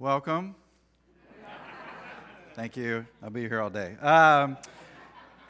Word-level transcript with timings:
Welcome. 0.00 0.54
Thank 2.54 2.74
you. 2.78 3.04
I'll 3.22 3.28
be 3.28 3.42
here 3.42 3.60
all 3.60 3.68
day. 3.68 3.96
Um, 4.00 4.56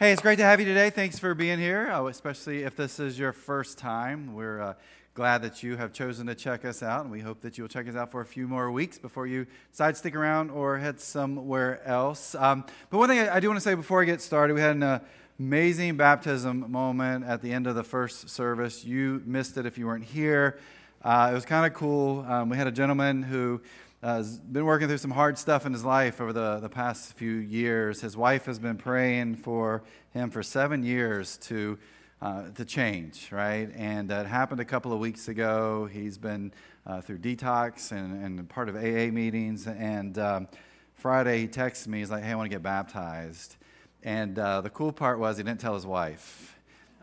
hey, 0.01 0.11
it's 0.11 0.21
great 0.21 0.39
to 0.39 0.43
have 0.43 0.59
you 0.59 0.67
today. 0.67 0.91
Thanks 0.91 1.21
for 1.21 1.37
being 1.37 1.61
here, 1.61 1.89
uh, 1.89 2.05
especially 2.07 2.65
if 2.65 2.75
this 2.75 2.99
is 2.99 3.17
your 3.17 3.33
first 3.33 3.79
time. 3.79 4.35
We're 4.35 4.61
uh, 4.61 4.75
glad 5.15 5.43
that 5.43 5.63
you 5.63 5.77
have 5.77 5.93
chosen 5.93 6.27
to 6.27 6.35
check 6.35 6.65
us 6.65 6.83
out, 6.83 7.03
and 7.03 7.13
we 7.13 7.21
hope 7.21 7.43
that 7.43 7.59
you'll 7.59 7.69
check 7.69 7.87
us 7.87 7.95
out 7.95 8.11
for 8.11 8.23
a 8.23 8.27
few 8.27 8.49
more 8.49 8.73
weeks 8.73 8.99
before 8.99 9.29
you 9.29 9.47
decide 9.71 9.93
to 9.93 9.99
stick 10.01 10.17
around 10.17 10.51
or 10.51 10.79
head 10.79 10.99
somewhere 10.99 11.81
else. 11.87 12.35
Um, 12.35 12.65
but 12.91 12.99
one 12.99 13.09
thing 13.09 13.21
I, 13.21 13.37
I 13.37 13.39
do 13.39 13.47
want 13.47 13.59
to 13.59 13.63
say 13.63 13.75
before 13.75 14.03
I 14.03 14.05
get 14.05 14.21
started, 14.21 14.55
we 14.55 14.61
had 14.61 14.75
an 14.75 14.83
uh, 14.83 14.99
amazing 15.39 15.97
baptism 15.97 16.69
moment 16.73 17.25
at 17.25 17.41
the 17.41 17.53
end 17.53 17.69
of 17.69 17.77
the 17.77 17.85
first 17.85 18.29
service. 18.29 18.85
You 18.85 19.23
missed 19.25 19.57
it 19.59 19.65
if 19.65 19.79
you 19.79 19.87
weren't 19.87 20.07
here. 20.07 20.59
Uh, 21.03 21.29
it 21.31 21.35
was 21.35 21.45
kind 21.45 21.65
of 21.65 21.73
cool. 21.73 22.27
Um, 22.29 22.49
we 22.49 22.57
had 22.57 22.67
a 22.67 22.73
gentleman 22.73 23.23
who 23.23 23.61
uh, 24.03 24.17
has 24.17 24.39
been 24.39 24.65
working 24.65 24.89
through 24.89 24.99
some 24.99 25.11
hard 25.11 25.37
stuff 25.37 25.67
in 25.67 25.73
his 25.73 25.85
life 25.85 26.21
over 26.21 26.33
the, 26.33 26.59
the 26.59 26.69
past 26.69 27.13
few 27.15 27.35
years. 27.35 28.01
His 28.01 28.17
wife 28.17 28.47
has 28.47 28.59
been 28.59 28.79
praying 28.79 29.37
for 29.37 29.83
him 30.13 30.31
for 30.31 30.43
seven 30.43 30.83
years 30.83 31.37
to, 31.39 31.79
uh, 32.23 32.45
to 32.51 32.65
change, 32.65 33.29
right? 33.31 33.69
And 33.77 34.11
it 34.11 34.27
happened 34.27 34.61
a 34.61 34.65
couple 34.65 34.93
of 34.93 35.01
weeks 35.01 35.29
ago. 35.29 35.87
He's 35.93 36.17
been 36.17 36.53
uh, 36.87 37.03
through 37.03 37.19
detox 37.19 37.93
and, 37.93 38.25
and 38.25 38.49
part 38.49 38.71
of 38.71 38.77
AA 38.77 39.13
meetings. 39.13 39.67
And 39.67 40.19
um, 40.19 40.49
Friday, 40.95 41.41
he 41.41 41.47
texts 41.47 41.87
me. 41.87 41.99
He's 41.99 42.11
like, 42.11 42.23
hey, 42.23 42.31
I 42.31 42.35
want 42.37 42.51
to 42.51 42.55
get 42.55 42.63
baptized. 42.63 43.57
And 44.03 44.39
uh, 44.39 44.63
the 44.63 44.71
cool 44.71 44.93
part 44.93 45.19
was 45.19 45.37
he 45.37 45.43
didn't 45.43 45.61
tell 45.61 45.75
his 45.75 45.87
wife. 45.87 46.59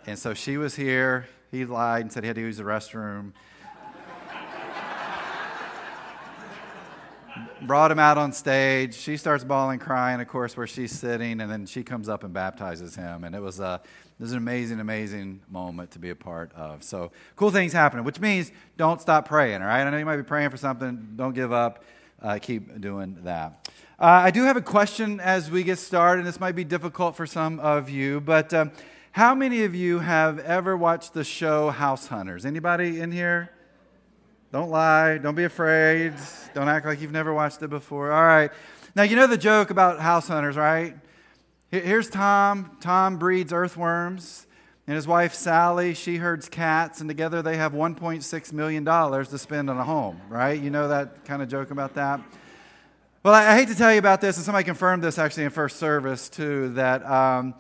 And 0.07 0.18
so 0.18 0.34
she 0.34 0.57
was 0.57 0.76
here. 0.76 1.27
He 1.52 1.63
lied 1.63 2.02
and 2.02 2.12
said 2.12 2.23
he 2.23 2.27
had 2.27 2.38
to 2.38 2.41
use 2.41 2.57
the 2.57 2.63
restroom. 2.63 3.34
Brought 7.62 7.91
him 7.91 8.00
out 8.00 8.18
on 8.18 8.32
stage. 8.32 8.96
She 8.96 9.18
starts 9.18 9.44
bawling, 9.44 9.80
crying, 9.80 10.22
of 10.22 10.27
course, 10.27 10.55
where 10.55 10.68
she's 10.68 10.91
sitting, 10.91 11.41
and 11.41 11.52
then 11.52 11.66
she 11.66 11.84
comes 11.84 12.10
up 12.10 12.24
and 12.24 12.34
baptizes 12.34 12.96
him. 12.96 13.24
And 13.24 13.35
it 13.35 13.41
was, 13.41 13.60
a, 13.60 13.82
it 13.84 14.21
was 14.21 14.32
an 14.32 14.38
amazing, 14.38 14.79
amazing 14.79 15.41
moment 15.49 15.91
to 15.91 15.99
be 15.99 16.10
a 16.10 16.16
part 16.16 16.52
of. 16.54 16.84
So, 16.84 17.12
cool 17.35 17.52
things 17.52 17.74
happening, 17.74 18.05
which 18.05 18.20
means 18.20 18.52
don't 18.77 19.02
stop 19.02 19.27
praying, 19.27 19.62
all 19.62 19.68
right? 19.68 19.82
I 19.82 19.90
know 19.90 19.98
you 19.98 20.05
might 20.05 20.18
be 20.18 20.24
praying 20.24 20.49
for 20.49 20.57
something. 20.57 21.13
Don't 21.16 21.34
give 21.34 21.52
up. 21.52 21.84
Uh, 22.21 22.40
keep 22.41 22.82
doing 22.82 23.18
that. 23.24 23.70
Uh, 23.99 24.05
I 24.05 24.32
do 24.32 24.44
have 24.44 24.57
a 24.57 24.62
question 24.62 25.20
as 25.20 25.51
we 25.51 25.63
get 25.63 25.79
started. 25.79 26.20
And 26.20 26.27
this 26.27 26.40
might 26.40 26.55
be 26.55 26.63
difficult 26.63 27.16
for 27.16 27.26
some 27.26 27.60
of 27.60 27.90
you, 27.90 28.22
but 28.22 28.54
um, 28.54 28.72
how 29.12 29.34
many 29.34 29.63
of 29.63 29.74
you 29.74 29.99
have 29.99 30.38
ever 30.38 30.77
watched 30.77 31.13
the 31.13 31.24
show 31.24 31.72
House 31.72 32.05
Hunters? 32.05 32.46
Anybody 32.46 32.99
in 32.99 33.12
here? 33.12 33.51
Don't 34.51 34.70
lie. 34.70 35.17
Don't 35.17 35.35
be 35.35 35.43
afraid. 35.43 36.13
Don't 36.53 36.70
act 36.70 36.85
like 36.85 37.01
you've 37.01 37.12
never 37.12 37.34
watched 37.34 37.62
it 37.62 37.70
before. 37.70 38.12
All 38.12 38.23
right. 38.23 38.49
Now, 38.95 39.04
you 39.04 39.15
know 39.15 39.27
the 39.27 39.37
joke 39.37 39.70
about 39.70 39.99
house 39.99 40.27
hunters, 40.29 40.55
right? 40.55 40.95
Here's 41.70 42.09
Tom. 42.09 42.77
Tom 42.79 43.17
breeds 43.17 43.51
earthworms. 43.51 44.48
And 44.87 44.95
his 44.95 45.05
wife, 45.05 45.34
Sally, 45.34 45.93
she 45.93 46.15
herds 46.15 46.48
cats. 46.48 47.01
And 47.01 47.09
together 47.09 47.41
they 47.41 47.57
have 47.57 47.73
$1.6 47.73 48.54
million 48.54 48.85
to 48.85 49.37
spend 49.37 49.70
on 49.70 49.77
a 49.77 49.84
home, 49.84 50.21
right? 50.29 50.59
You 50.59 50.70
know 50.70 50.87
that 50.87 51.26
kind 51.26 51.41
of 51.41 51.49
joke 51.49 51.71
about 51.71 51.95
that? 51.95 52.21
Well, 53.23 53.34
I, 53.34 53.57
hate 53.57 53.67
to 53.67 53.76
tell 53.76 53.91
you 53.91 53.99
about 53.99 54.21
this, 54.21 54.37
and 54.37 54.45
somebody 54.45 54.63
confirmed 54.63 55.04
this 55.04 55.17
actually 55.17 55.43
in 55.43 55.49
first 55.49 55.76
service 55.76 56.29
too, 56.29 56.70
that 56.76 57.05
um, 57.05 57.54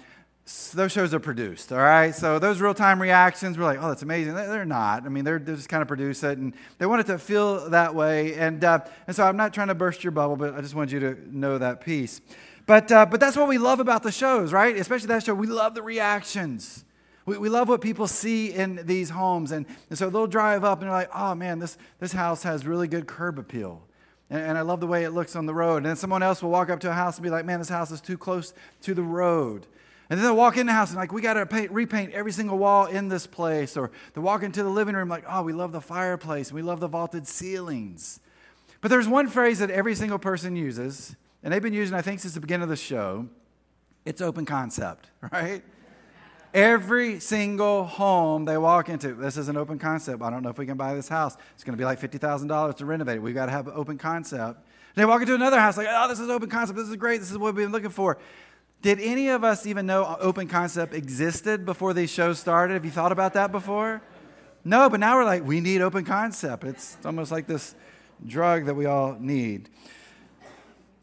those 0.73 0.93
shows 0.93 1.13
are 1.13 1.19
produced, 1.19 1.73
all 1.73 1.79
right? 1.79 2.15
So 2.15 2.39
those 2.39 2.61
real 2.61 2.73
time 2.73 3.01
reactions, 3.01 3.57
we're 3.57 3.65
like, 3.65 3.79
oh, 3.81 3.89
that's 3.89 4.01
amazing. 4.01 4.33
They're 4.33 4.63
not. 4.63 5.05
I 5.05 5.09
mean, 5.09 5.25
they're, 5.25 5.39
they're 5.39 5.55
just 5.55 5.67
kind 5.67 5.81
of 5.81 5.89
produce 5.89 6.23
it, 6.23 6.37
and 6.37 6.53
they 6.77 6.85
want 6.85 7.01
it 7.01 7.07
to 7.07 7.17
feel 7.17 7.69
that 7.71 7.93
way. 7.93 8.35
And, 8.35 8.63
uh, 8.63 8.79
and 9.07 9.15
so 9.15 9.25
I'm 9.25 9.35
not 9.35 9.53
trying 9.53 9.67
to 9.67 9.75
burst 9.75 10.05
your 10.05 10.11
bubble, 10.11 10.37
but 10.37 10.55
I 10.55 10.61
just 10.61 10.73
wanted 10.73 10.93
you 10.93 10.99
to 11.01 11.37
know 11.37 11.57
that 11.57 11.81
piece. 11.81 12.21
But, 12.65 12.91
uh, 12.91 13.05
but 13.05 13.19
that's 13.19 13.35
what 13.35 13.49
we 13.49 13.57
love 13.57 13.81
about 13.81 14.03
the 14.03 14.11
shows, 14.11 14.53
right? 14.53 14.75
Especially 14.77 15.07
that 15.07 15.23
show. 15.23 15.33
We 15.33 15.47
love 15.47 15.73
the 15.73 15.81
reactions. 15.81 16.85
We, 17.25 17.37
we 17.37 17.49
love 17.49 17.67
what 17.67 17.81
people 17.81 18.07
see 18.07 18.53
in 18.53 18.81
these 18.85 19.09
homes. 19.09 19.51
And, 19.51 19.65
and 19.89 19.97
so 19.97 20.09
they'll 20.09 20.27
drive 20.27 20.63
up 20.63 20.79
and 20.79 20.87
they're 20.87 20.97
like, 20.97 21.09
oh, 21.13 21.35
man, 21.35 21.59
this, 21.59 21.77
this 21.99 22.13
house 22.13 22.43
has 22.43 22.65
really 22.65 22.87
good 22.87 23.05
curb 23.05 23.37
appeal. 23.37 23.81
And, 24.29 24.41
and 24.41 24.57
I 24.57 24.61
love 24.61 24.79
the 24.79 24.87
way 24.87 25.03
it 25.03 25.11
looks 25.11 25.35
on 25.35 25.45
the 25.45 25.53
road. 25.53 25.77
And 25.77 25.87
then 25.87 25.95
someone 25.97 26.23
else 26.23 26.41
will 26.41 26.51
walk 26.51 26.69
up 26.69 26.79
to 26.81 26.89
a 26.89 26.93
house 26.93 27.17
and 27.17 27.23
be 27.23 27.29
like, 27.29 27.43
man, 27.43 27.59
this 27.59 27.69
house 27.69 27.91
is 27.91 27.99
too 27.99 28.17
close 28.17 28.53
to 28.83 28.93
the 28.93 29.03
road. 29.03 29.67
And 30.09 30.17
then 30.17 30.25
they'll 30.25 30.37
walk 30.37 30.55
in 30.57 30.67
the 30.67 30.73
house 30.73 30.89
and 30.89 30.97
like, 30.97 31.11
we 31.11 31.21
got 31.21 31.33
to 31.33 31.67
repaint 31.69 32.13
every 32.13 32.31
single 32.31 32.57
wall 32.57 32.85
in 32.85 33.09
this 33.09 33.27
place. 33.27 33.75
Or 33.75 33.91
they 34.13 34.21
walk 34.21 34.41
into 34.41 34.63
the 34.63 34.69
living 34.69 34.95
room 34.95 35.09
like, 35.09 35.25
oh, 35.27 35.43
we 35.43 35.51
love 35.51 35.73
the 35.73 35.81
fireplace. 35.81 36.51
We 36.51 36.61
love 36.61 36.79
the 36.79 36.87
vaulted 36.87 37.27
ceilings. 37.27 38.21
But 38.79 38.89
there's 38.89 39.07
one 39.07 39.27
phrase 39.27 39.59
that 39.59 39.69
every 39.69 39.95
single 39.95 40.19
person 40.19 40.55
uses, 40.55 41.15
and 41.43 41.53
they've 41.53 41.61
been 41.61 41.73
using, 41.73 41.95
I 41.95 42.01
think, 42.01 42.19
since 42.19 42.33
the 42.33 42.39
beginning 42.39 42.63
of 42.63 42.69
the 42.69 42.75
show. 42.75 43.27
It's 44.05 44.21
open 44.21 44.45
concept, 44.45 45.09
right? 45.33 45.63
Every 46.53 47.19
single 47.19 47.83
home 47.83 48.45
they 48.45 48.57
walk 48.57 48.87
into, 48.87 49.13
this 49.13 49.35
is 49.35 49.49
an 49.49 49.57
open 49.57 49.79
concept. 49.79 50.21
I 50.23 50.29
don't 50.29 50.43
know 50.43 50.49
if 50.49 50.57
we 50.57 50.65
can 50.65 50.77
buy 50.77 50.93
this 50.93 51.09
house. 51.09 51.35
It's 51.55 51.63
going 51.63 51.77
to 51.77 51.81
be 51.81 51.85
like 51.85 51.99
$50,000 51.99 52.77
to 52.77 52.85
renovate 52.85 53.17
it. 53.17 53.21
We've 53.21 53.35
got 53.35 53.47
to 53.47 53.51
have 53.51 53.67
an 53.67 53.73
open 53.75 53.97
concept. 53.97 54.59
And 54.95 54.95
they 54.95 55.05
walk 55.05 55.21
into 55.21 55.35
another 55.35 55.59
house 55.59 55.77
like, 55.77 55.87
oh, 55.89 56.07
this 56.07 56.19
is 56.19 56.29
open 56.29 56.49
concept. 56.49 56.77
This 56.77 56.87
is 56.87 56.95
great. 56.95 57.19
This 57.19 57.29
is 57.29 57.37
what 57.37 57.53
we've 57.53 57.65
been 57.65 57.73
looking 57.73 57.89
for. 57.89 58.17
Did 58.81 58.99
any 58.99 59.29
of 59.29 59.43
us 59.43 59.65
even 59.65 59.85
know 59.85 60.17
open 60.19 60.47
concept 60.47 60.93
existed 60.93 61.65
before 61.65 61.93
these 61.93 62.11
shows 62.11 62.39
started? 62.39 62.75
Have 62.75 62.85
you 62.85 62.91
thought 62.91 63.11
about 63.11 63.33
that 63.33 63.51
before? 63.51 64.01
No, 64.63 64.89
but 64.89 64.99
now 64.99 65.15
we're 65.15 65.25
like, 65.25 65.43
we 65.43 65.61
need 65.61 65.81
open 65.81 66.05
concept. 66.05 66.63
It's 66.63 66.97
almost 67.03 67.31
like 67.31 67.47
this 67.47 67.73
drug 68.25 68.65
that 68.65 68.75
we 68.75 68.85
all 68.85 69.15
need. 69.19 69.69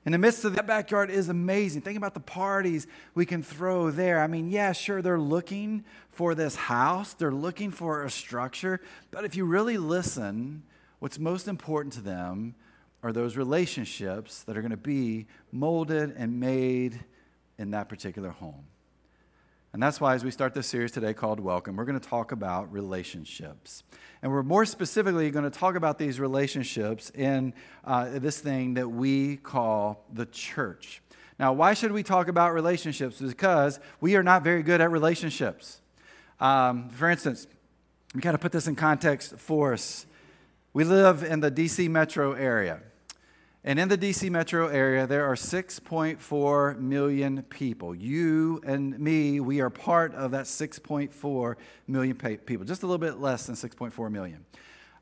In 0.06 0.12
the 0.12 0.18
midst 0.18 0.44
of 0.44 0.54
that 0.56 0.66
backyard 0.66 1.10
is 1.10 1.30
amazing. 1.30 1.80
Think 1.80 1.96
about 1.96 2.14
the 2.14 2.20
parties 2.20 2.86
we 3.14 3.24
can 3.24 3.42
throw 3.42 3.90
there. 3.90 4.20
I 4.20 4.26
mean, 4.26 4.50
yeah, 4.50 4.72
sure, 4.72 5.00
they're 5.00 5.18
looking 5.18 5.84
for 6.10 6.34
this 6.34 6.54
house, 6.54 7.14
they're 7.14 7.32
looking 7.32 7.70
for 7.70 8.04
a 8.04 8.10
structure, 8.10 8.80
but 9.10 9.24
if 9.24 9.34
you 9.34 9.44
really 9.44 9.78
listen, 9.78 10.62
what's 11.00 11.18
most 11.18 11.48
important 11.48 11.94
to 11.94 12.00
them 12.00 12.54
are 13.02 13.12
those 13.12 13.36
relationships 13.36 14.42
that 14.44 14.56
are 14.56 14.60
going 14.60 14.70
to 14.70 14.76
be 14.76 15.26
molded 15.50 16.14
and 16.16 16.38
made 16.38 17.04
in 17.58 17.70
that 17.70 17.88
particular 17.88 18.30
home. 18.30 18.64
And 19.74 19.82
that's 19.82 20.00
why, 20.00 20.14
as 20.14 20.22
we 20.22 20.30
start 20.30 20.54
this 20.54 20.68
series 20.68 20.92
today 20.92 21.14
called 21.14 21.40
Welcome, 21.40 21.74
we're 21.74 21.84
going 21.84 21.98
to 21.98 22.08
talk 22.08 22.30
about 22.30 22.72
relationships. 22.72 23.82
And 24.22 24.30
we're 24.30 24.44
more 24.44 24.64
specifically 24.64 25.32
going 25.32 25.44
to 25.44 25.50
talk 25.50 25.74
about 25.74 25.98
these 25.98 26.20
relationships 26.20 27.10
in 27.10 27.52
uh, 27.84 28.20
this 28.20 28.38
thing 28.38 28.74
that 28.74 28.88
we 28.88 29.36
call 29.38 30.06
the 30.12 30.26
church. 30.26 31.02
Now, 31.40 31.52
why 31.52 31.74
should 31.74 31.90
we 31.90 32.04
talk 32.04 32.28
about 32.28 32.54
relationships? 32.54 33.20
Because 33.20 33.80
we 34.00 34.14
are 34.14 34.22
not 34.22 34.44
very 34.44 34.62
good 34.62 34.80
at 34.80 34.92
relationships. 34.92 35.80
Um, 36.38 36.88
for 36.90 37.10
instance, 37.10 37.48
we 38.14 38.20
got 38.20 38.32
to 38.32 38.38
put 38.38 38.52
this 38.52 38.68
in 38.68 38.76
context 38.76 39.36
for 39.38 39.72
us. 39.72 40.06
We 40.72 40.84
live 40.84 41.24
in 41.24 41.40
the 41.40 41.50
DC 41.50 41.90
metro 41.90 42.34
area. 42.34 42.80
And 43.66 43.78
in 43.78 43.88
the 43.88 43.96
DC 43.96 44.30
metro 44.30 44.68
area, 44.68 45.06
there 45.06 45.24
are 45.24 45.36
6.4 45.36 46.78
million 46.78 47.42
people. 47.44 47.94
You 47.94 48.60
and 48.66 48.98
me, 48.98 49.40
we 49.40 49.62
are 49.62 49.70
part 49.70 50.14
of 50.14 50.32
that 50.32 50.44
6.4 50.44 51.54
million 51.88 52.14
people, 52.14 52.66
just 52.66 52.82
a 52.82 52.86
little 52.86 52.98
bit 52.98 53.20
less 53.20 53.46
than 53.46 53.54
6.4 53.54 54.12
million. 54.12 54.44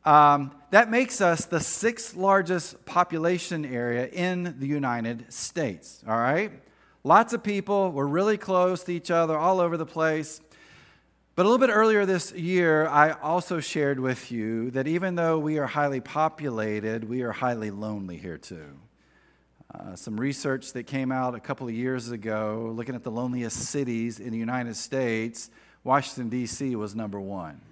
Um, 0.04 0.52
that 0.70 0.90
makes 0.90 1.20
us 1.20 1.44
the 1.44 1.58
sixth 1.58 2.14
largest 2.14 2.84
population 2.86 3.64
area 3.64 4.06
in 4.06 4.54
the 4.58 4.66
United 4.66 5.32
States, 5.32 6.02
all 6.06 6.18
right? 6.18 6.52
Lots 7.02 7.32
of 7.32 7.42
people, 7.42 7.90
we're 7.90 8.06
really 8.06 8.36
close 8.36 8.84
to 8.84 8.92
each 8.92 9.10
other 9.10 9.36
all 9.36 9.60
over 9.60 9.76
the 9.76 9.86
place. 9.86 10.40
But 11.34 11.47
a 11.47 11.48
little 11.48 11.66
bit 11.66 11.72
earlier 11.72 12.04
this 12.04 12.31
year, 12.32 12.87
I 12.87 13.12
also 13.12 13.59
shared 13.59 13.98
with 13.98 14.31
you 14.31 14.70
that 14.72 14.87
even 14.87 15.15
though 15.15 15.38
we 15.38 15.59
are 15.59 15.66
highly 15.66 16.00
populated, 16.00 17.04
we 17.09 17.22
are 17.22 17.32
highly 17.32 17.70
lonely 17.70 18.19
here 18.19 18.37
too. 18.37 18.78
Uh, 19.75 19.96
some 19.96 20.20
research 20.20 20.75
that 20.75 20.82
came 20.82 21.11
out 21.11 21.34
a 21.34 21.40
couple 21.40 21.67
of 21.67 21.73
years 21.73 22.11
ago 22.11 22.70
looking 22.76 22.94
at 22.94 23.02
the 23.02 23.11
loneliest 23.11 23.56
cities 23.56 24.20
in 24.20 24.31
the 24.31 24.37
United 24.37 24.76
States, 24.76 25.49
Washington, 25.84 26.29
D.C. 26.29 26.76
was 26.76 26.94
number 26.94 27.19
one. 27.19 27.62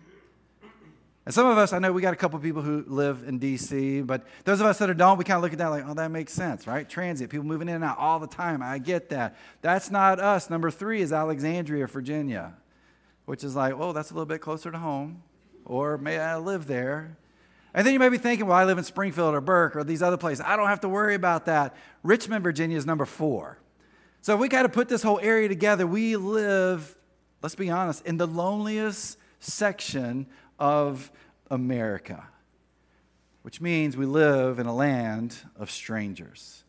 And 1.27 1.35
some 1.35 1.45
of 1.45 1.59
us, 1.59 1.75
I 1.75 1.81
know 1.81 1.93
we 1.93 2.01
got 2.01 2.15
a 2.15 2.17
couple 2.17 2.39
of 2.39 2.43
people 2.43 2.63
who 2.63 2.83
live 2.87 3.25
in 3.27 3.39
D.C., 3.39 4.01
but 4.01 4.27
those 4.45 4.61
of 4.61 4.67
us 4.67 4.79
that 4.79 4.97
don't, 4.97 5.19
we 5.19 5.25
kind 5.25 5.37
of 5.37 5.43
look 5.43 5.53
at 5.53 5.59
that 5.59 5.69
like, 5.69 5.85
oh, 5.87 5.93
that 5.93 6.11
makes 6.11 6.33
sense, 6.33 6.67
right? 6.67 6.89
Transit, 6.89 7.29
people 7.29 7.45
moving 7.45 7.69
in 7.69 7.75
and 7.75 7.85
out 7.85 7.99
all 7.99 8.21
the 8.21 8.27
time. 8.27 8.63
I 8.63 8.79
get 8.79 9.11
that. 9.11 9.37
That's 9.61 9.91
not 9.91 10.19
us. 10.19 10.49
Number 10.49 10.71
three 10.71 11.03
is 11.03 11.13
Alexandria, 11.13 11.87
Virginia 11.87 12.55
which 13.31 13.45
is 13.45 13.55
like, 13.55 13.73
oh, 13.79 13.93
that's 13.93 14.11
a 14.11 14.15
little 14.15 14.27
bit 14.27 14.41
closer 14.41 14.73
to 14.73 14.79
home, 14.79 15.23
or 15.65 15.97
may 15.97 16.19
I 16.19 16.37
live 16.37 16.67
there? 16.67 17.17
And 17.73 17.87
then 17.87 17.93
you 17.93 18.01
may 18.01 18.09
be 18.09 18.19
thinking, 18.19 18.49
well, 18.49 18.59
I 18.59 18.65
live 18.65 18.77
in 18.77 18.83
Springfield 18.83 19.37
or 19.37 19.41
Burke 19.41 19.77
or 19.77 19.85
these 19.85 20.03
other 20.03 20.17
places. 20.17 20.45
I 20.45 20.57
don't 20.57 20.67
have 20.67 20.81
to 20.81 20.89
worry 20.89 21.15
about 21.15 21.45
that. 21.45 21.77
Richmond, 22.03 22.43
Virginia 22.43 22.77
is 22.77 22.85
number 22.85 23.07
four. 23.07 23.59
So 24.21 24.37
we 24.37 24.49
got 24.49 24.63
to 24.63 24.69
put 24.69 24.89
this 24.89 25.05
whole 25.05 25.21
area 25.21 25.47
together. 25.47 25.87
We 25.87 26.17
live, 26.17 26.97
let's 27.41 27.55
be 27.55 27.71
honest, 27.71 28.05
in 28.05 28.17
the 28.17 28.27
loneliest 28.27 29.17
section 29.39 30.27
of 30.59 31.13
America. 31.53 32.27
which 33.43 33.61
means 33.61 33.97
we 33.97 34.07
live 34.07 34.59
in 34.59 34.67
a 34.67 34.75
land 34.75 35.37
of 35.57 35.71
strangers. 35.71 36.65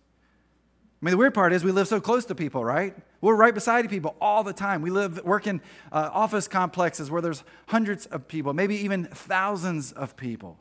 I 1.02 1.06
mean, 1.06 1.12
the 1.12 1.18
weird 1.18 1.34
part 1.34 1.52
is 1.52 1.64
we 1.64 1.72
live 1.72 1.88
so 1.88 2.00
close 2.00 2.26
to 2.26 2.36
people, 2.36 2.64
right? 2.64 2.96
We're 3.22 3.36
right 3.36 3.56
beside 3.56 3.90
people 3.90 4.16
all 4.22 4.44
the 4.44 4.54
time. 4.54 4.84
We 4.84 4.92
live, 4.92 5.24
work 5.24 5.48
in 5.48 5.60
uh, 5.92 6.12
office 6.14 6.48
complexes 6.48 7.10
where 7.10 7.24
there's 7.24 7.44
hundreds 7.68 8.06
of 8.06 8.28
people, 8.28 8.54
maybe 8.54 8.76
even 8.76 9.06
thousands 9.06 9.92
of 9.94 10.16
people. 10.16 10.60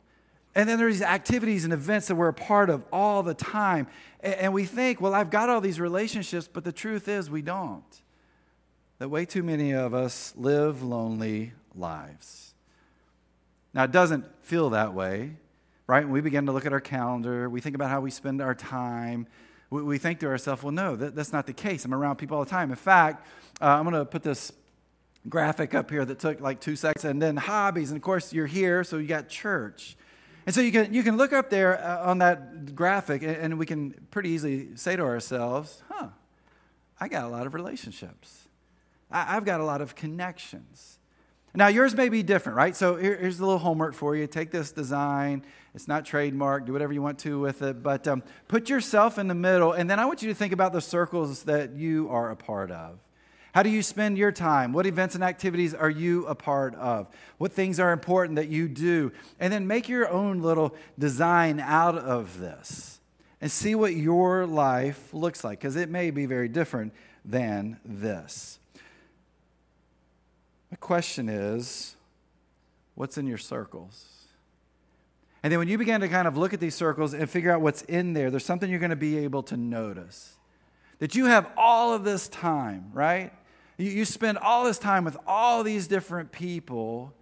And 0.55 0.67
then 0.67 0.79
there's 0.79 0.95
these 0.95 1.07
activities 1.07 1.63
and 1.63 1.71
events 1.71 2.07
that 2.07 2.15
we're 2.15 2.27
a 2.27 2.33
part 2.33 2.71
of 2.71 2.83
all 2.91 3.21
the 3.21 3.35
time. 3.35 3.87
And 4.19 4.51
we 4.51 4.65
think, 4.65 4.99
well, 4.99 5.13
I've 5.13 5.29
got 5.29 5.49
all 5.49 5.61
these 5.61 5.79
relationships, 5.79 6.49
but 6.51 6.63
the 6.63 6.71
truth 6.71 7.07
is 7.07 7.29
we 7.29 7.43
don't. 7.43 8.01
That 8.97 9.09
way 9.09 9.25
too 9.25 9.43
many 9.43 9.73
of 9.73 9.93
us 9.93 10.33
live 10.35 10.81
lonely 10.81 11.53
lives. 11.75 12.55
Now, 13.75 13.83
it 13.83 13.91
doesn't 13.91 14.25
feel 14.43 14.71
that 14.71 14.93
way, 14.95 15.33
right? 15.85 16.03
When 16.03 16.11
we 16.11 16.21
begin 16.21 16.47
to 16.47 16.51
look 16.51 16.65
at 16.65 16.73
our 16.73 16.81
calendar, 16.81 17.47
we 17.47 17.61
think 17.61 17.75
about 17.75 17.89
how 17.91 18.01
we 18.01 18.11
spend 18.11 18.41
our 18.41 18.55
time. 18.55 19.27
We, 19.71 19.97
think 19.97 20.19
to 20.19 20.27
ourselves, 20.27 20.63
well, 20.63 20.73
no, 20.73 20.97
that, 20.97 21.15
that's 21.15 21.31
not 21.31 21.47
the 21.47 21.53
case. 21.53 21.85
I'm 21.85 21.93
around 21.93 22.17
people 22.17 22.37
all 22.37 22.43
the 22.43 22.49
time. 22.49 22.71
In 22.71 22.75
fact, 22.75 23.25
uh, 23.61 23.67
I'm 23.67 23.83
going 23.83 23.95
to 23.95 24.03
put 24.03 24.21
this 24.21 24.51
graphic 25.29 25.73
up 25.73 25.89
here 25.89 26.03
that 26.03 26.19
took 26.19 26.41
like 26.41 26.59
two 26.59 26.75
seconds, 26.75 27.05
and 27.05 27.21
then 27.21 27.37
hobbies. 27.37 27.89
And 27.89 27.97
of 27.97 28.03
course, 28.03 28.33
you're 28.33 28.47
here, 28.47 28.83
so 28.83 28.97
you 28.97 29.07
got 29.07 29.29
church. 29.29 29.95
And 30.45 30.53
so 30.53 30.59
you 30.59 30.73
can, 30.73 30.93
you 30.93 31.03
can 31.03 31.15
look 31.15 31.31
up 31.31 31.49
there 31.49 31.81
uh, 31.81 32.09
on 32.09 32.17
that 32.17 32.75
graphic, 32.75 33.23
and, 33.23 33.35
and 33.35 33.59
we 33.59 33.65
can 33.65 33.91
pretty 34.11 34.29
easily 34.29 34.75
say 34.75 34.97
to 34.97 35.03
ourselves, 35.03 35.81
huh, 35.89 36.07
I 36.99 37.07
got 37.07 37.23
a 37.23 37.29
lot 37.29 37.47
of 37.47 37.53
relationships. 37.53 38.49
I, 39.09 39.37
I've 39.37 39.45
got 39.45 39.61
a 39.61 39.63
lot 39.63 39.79
of 39.79 39.95
connections. 39.95 40.97
Now, 41.53 41.67
yours 41.67 41.95
may 41.95 42.09
be 42.09 42.23
different, 42.23 42.57
right? 42.57 42.75
So 42.75 42.95
here, 42.95 43.15
here's 43.15 43.39
a 43.39 43.45
little 43.45 43.59
homework 43.59 43.93
for 43.93 44.15
you. 44.15 44.27
Take 44.27 44.51
this 44.51 44.71
design. 44.71 45.45
It's 45.73 45.87
not 45.87 46.05
trademark. 46.05 46.65
Do 46.65 46.73
whatever 46.73 46.91
you 46.91 47.01
want 47.01 47.19
to 47.19 47.39
with 47.39 47.61
it. 47.61 47.81
But 47.81 48.07
um, 48.07 48.23
put 48.47 48.69
yourself 48.69 49.17
in 49.17 49.27
the 49.27 49.35
middle, 49.35 49.71
and 49.71 49.89
then 49.89 49.99
I 49.99 50.05
want 50.05 50.21
you 50.21 50.29
to 50.29 50.35
think 50.35 50.53
about 50.53 50.73
the 50.73 50.81
circles 50.81 51.43
that 51.43 51.75
you 51.75 52.09
are 52.09 52.29
a 52.29 52.35
part 52.35 52.71
of. 52.71 52.99
How 53.53 53.63
do 53.63 53.69
you 53.69 53.81
spend 53.81 54.17
your 54.17 54.31
time? 54.31 54.71
What 54.71 54.85
events 54.85 55.15
and 55.15 55.23
activities 55.23 55.73
are 55.73 55.89
you 55.89 56.25
a 56.25 56.35
part 56.35 56.73
of? 56.75 57.07
What 57.37 57.51
things 57.51 57.79
are 57.79 57.91
important 57.91 58.37
that 58.37 58.47
you 58.47 58.69
do? 58.69 59.11
And 59.39 59.51
then 59.51 59.67
make 59.67 59.89
your 59.89 60.09
own 60.09 60.41
little 60.41 60.73
design 60.97 61.59
out 61.59 61.97
of 61.97 62.39
this 62.39 62.99
and 63.41 63.51
see 63.51 63.75
what 63.75 63.93
your 63.93 64.45
life 64.45 65.13
looks 65.13 65.43
like, 65.43 65.59
because 65.59 65.75
it 65.75 65.89
may 65.89 66.11
be 66.11 66.25
very 66.25 66.47
different 66.47 66.93
than 67.25 67.77
this. 67.83 68.59
The 70.69 70.77
question 70.77 71.27
is 71.27 71.95
what's 72.95 73.17
in 73.17 73.27
your 73.27 73.37
circles? 73.37 74.10
And 75.43 75.51
then 75.51 75.59
when 75.59 75.67
you 75.67 75.77
begin 75.77 76.01
to 76.01 76.07
kind 76.07 76.27
of 76.27 76.37
look 76.37 76.53
at 76.53 76.59
these 76.59 76.75
circles 76.75 77.13
and 77.13 77.29
figure 77.29 77.51
out 77.51 77.61
what's 77.61 77.81
in 77.83 78.13
there, 78.13 78.29
there's 78.29 78.45
something 78.45 78.69
you're 78.69 78.79
going 78.79 78.91
to 78.91 78.95
be 78.95 79.17
able 79.19 79.41
to 79.43 79.57
notice. 79.57 80.37
That 80.99 81.15
you 81.15 81.25
have 81.25 81.49
all 81.57 81.93
of 81.93 82.03
this 82.03 82.27
time, 82.27 82.91
right? 82.93 83.33
You, 83.77 83.89
you 83.89 84.05
spend 84.05 84.37
all 84.37 84.63
this 84.63 84.77
time 84.77 85.03
with 85.03 85.17
all 85.25 85.63
these 85.63 85.87
different 85.87 86.31
people, 86.31 87.13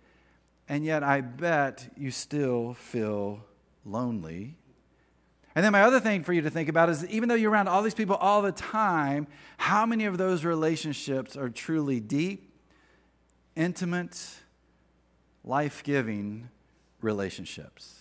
and 0.67 0.83
yet 0.83 1.01
I 1.01 1.21
bet 1.21 1.93
you 1.95 2.11
still 2.11 2.73
feel 2.73 3.45
lonely. 3.85 4.57
And 5.55 5.63
then 5.63 5.71
my 5.71 5.83
other 5.83 6.01
thing 6.01 6.23
for 6.23 6.33
you 6.33 6.41
to 6.41 6.49
think 6.49 6.67
about 6.67 6.89
is 6.89 7.05
even 7.07 7.29
though 7.29 7.35
you're 7.35 7.51
around 7.51 7.69
all 7.69 7.81
these 7.81 7.93
people 7.93 8.15
all 8.17 8.41
the 8.41 8.51
time, 8.51 9.27
how 9.57 9.85
many 9.85 10.05
of 10.05 10.17
those 10.17 10.43
relationships 10.43 11.37
are 11.37 11.49
truly 11.49 12.01
deep, 12.01 12.53
intimate, 13.55 14.29
life 15.43 15.83
giving 15.83 16.49
relationships? 17.01 17.98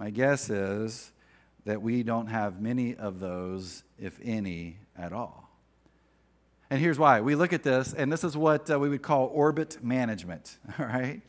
My 0.00 0.08
guess 0.08 0.48
is 0.48 1.12
that 1.66 1.82
we 1.82 2.02
don't 2.02 2.28
have 2.28 2.58
many 2.58 2.94
of 2.94 3.20
those, 3.20 3.82
if 3.98 4.18
any, 4.24 4.78
at 4.96 5.12
all. 5.12 5.50
And 6.70 6.80
here's 6.80 6.98
why. 6.98 7.20
We 7.20 7.34
look 7.34 7.52
at 7.52 7.62
this, 7.62 7.92
and 7.92 8.10
this 8.10 8.24
is 8.24 8.34
what 8.34 8.70
uh, 8.70 8.78
we 8.78 8.88
would 8.88 9.02
call 9.02 9.26
orbit 9.26 9.76
management, 9.84 10.56
all 10.78 10.86
right? 10.86 11.20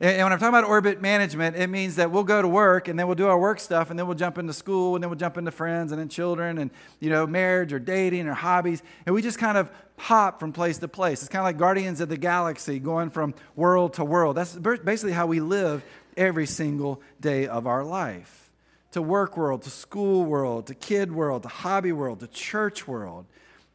And, 0.00 0.10
and 0.10 0.22
when 0.22 0.32
I'm 0.34 0.38
talking 0.38 0.50
about 0.50 0.64
orbit 0.64 1.00
management, 1.00 1.56
it 1.56 1.68
means 1.68 1.96
that 1.96 2.10
we'll 2.10 2.24
go 2.24 2.42
to 2.42 2.48
work, 2.48 2.88
and 2.88 2.98
then 2.98 3.06
we'll 3.06 3.16
do 3.16 3.26
our 3.26 3.38
work 3.38 3.58
stuff, 3.58 3.88
and 3.88 3.98
then 3.98 4.06
we'll 4.06 4.18
jump 4.18 4.36
into 4.36 4.52
school, 4.52 4.96
and 4.96 5.02
then 5.02 5.08
we'll 5.08 5.18
jump 5.18 5.38
into 5.38 5.50
friends, 5.50 5.90
and 5.90 5.98
then 5.98 6.10
children, 6.10 6.58
and, 6.58 6.70
you 6.98 7.08
know, 7.08 7.26
marriage 7.26 7.72
or 7.72 7.78
dating 7.78 8.28
or 8.28 8.34
hobbies, 8.34 8.82
and 9.06 9.14
we 9.14 9.22
just 9.22 9.38
kind 9.38 9.56
of 9.56 9.70
hop 9.96 10.40
from 10.40 10.52
place 10.52 10.76
to 10.76 10.88
place. 10.88 11.22
It's 11.22 11.30
kind 11.30 11.40
of 11.40 11.44
like 11.44 11.56
Guardians 11.56 12.02
of 12.02 12.10
the 12.10 12.18
Galaxy 12.18 12.80
going 12.80 13.08
from 13.08 13.32
world 13.56 13.94
to 13.94 14.04
world. 14.04 14.36
That's 14.36 14.56
basically 14.56 15.12
how 15.12 15.26
we 15.26 15.40
live 15.40 15.82
every 16.20 16.46
single 16.46 17.02
day 17.20 17.48
of 17.48 17.66
our 17.66 17.82
life. 17.82 18.52
To 18.92 19.02
work 19.02 19.36
world, 19.36 19.62
to 19.62 19.70
school 19.70 20.24
world, 20.24 20.66
to 20.68 20.74
kid 20.74 21.10
world, 21.12 21.42
to 21.42 21.48
hobby 21.48 21.92
world, 21.92 22.20
to 22.20 22.26
church 22.28 22.86
world 22.86 23.26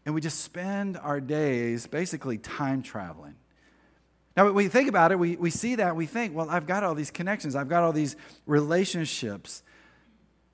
and 0.05 0.13
we 0.13 0.21
just 0.21 0.41
spend 0.41 0.97
our 0.97 1.19
days 1.19 1.87
basically 1.87 2.37
time 2.37 2.83
traveling. 2.83 3.35
Now, 4.37 4.45
when 4.45 4.53
we 4.53 4.67
think 4.67 4.87
about 4.87 5.11
it, 5.11 5.17
we, 5.17 5.35
we 5.35 5.49
see 5.49 5.75
that, 5.75 5.95
we 5.95 6.05
think, 6.05 6.35
well, 6.35 6.49
I've 6.49 6.67
got 6.67 6.83
all 6.83 6.93
these 6.93 7.11
connections, 7.11 7.55
I've 7.55 7.69
got 7.69 7.83
all 7.83 7.93
these 7.93 8.15
relationships. 8.45 9.63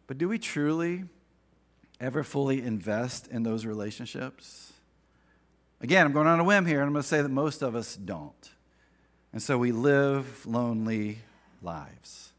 But 0.07 0.17
do 0.17 0.29
we 0.29 0.39
truly 0.39 1.05
ever 1.99 2.23
fully 2.23 2.61
invest 2.61 3.27
in 3.27 3.44
those 3.44 3.65
relationships? 3.65 4.73
Again, 5.81 6.05
I'm 6.05 6.13
going 6.13 6.27
on 6.27 6.39
a 6.39 6.44
whim 6.44 6.65
here, 6.65 6.79
and 6.79 6.87
I'm 6.87 6.94
going 6.94 7.01
to 7.01 7.07
say 7.07 7.21
that 7.21 7.29
most 7.29 7.61
of 7.61 7.75
us 7.75 7.95
don't. 7.95 8.51
And 9.33 9.41
so 9.41 9.57
we 9.57 9.71
live 9.71 10.45
lonely 10.45 11.19
lives. 11.61 12.33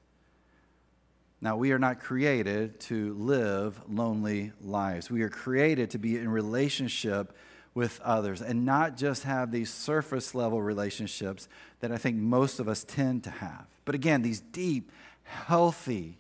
Now, 1.40 1.56
we 1.56 1.72
are 1.72 1.78
not 1.78 1.98
created 1.98 2.78
to 2.80 3.14
live 3.14 3.80
lonely 3.88 4.52
lives. 4.60 5.10
We 5.10 5.22
are 5.22 5.28
created 5.28 5.90
to 5.90 5.98
be 5.98 6.16
in 6.16 6.28
relationship 6.28 7.36
with 7.74 8.00
others 8.00 8.42
and 8.42 8.64
not 8.64 8.96
just 8.96 9.24
have 9.24 9.50
these 9.50 9.72
surface 9.72 10.34
level 10.34 10.62
relationships 10.62 11.48
that 11.80 11.90
I 11.90 11.96
think 11.96 12.16
most 12.16 12.60
of 12.60 12.68
us 12.68 12.84
tend 12.84 13.24
to 13.24 13.30
have. 13.30 13.66
But 13.84 13.94
again, 13.94 14.22
these 14.22 14.40
deep, 14.40 14.92
healthy, 15.24 16.18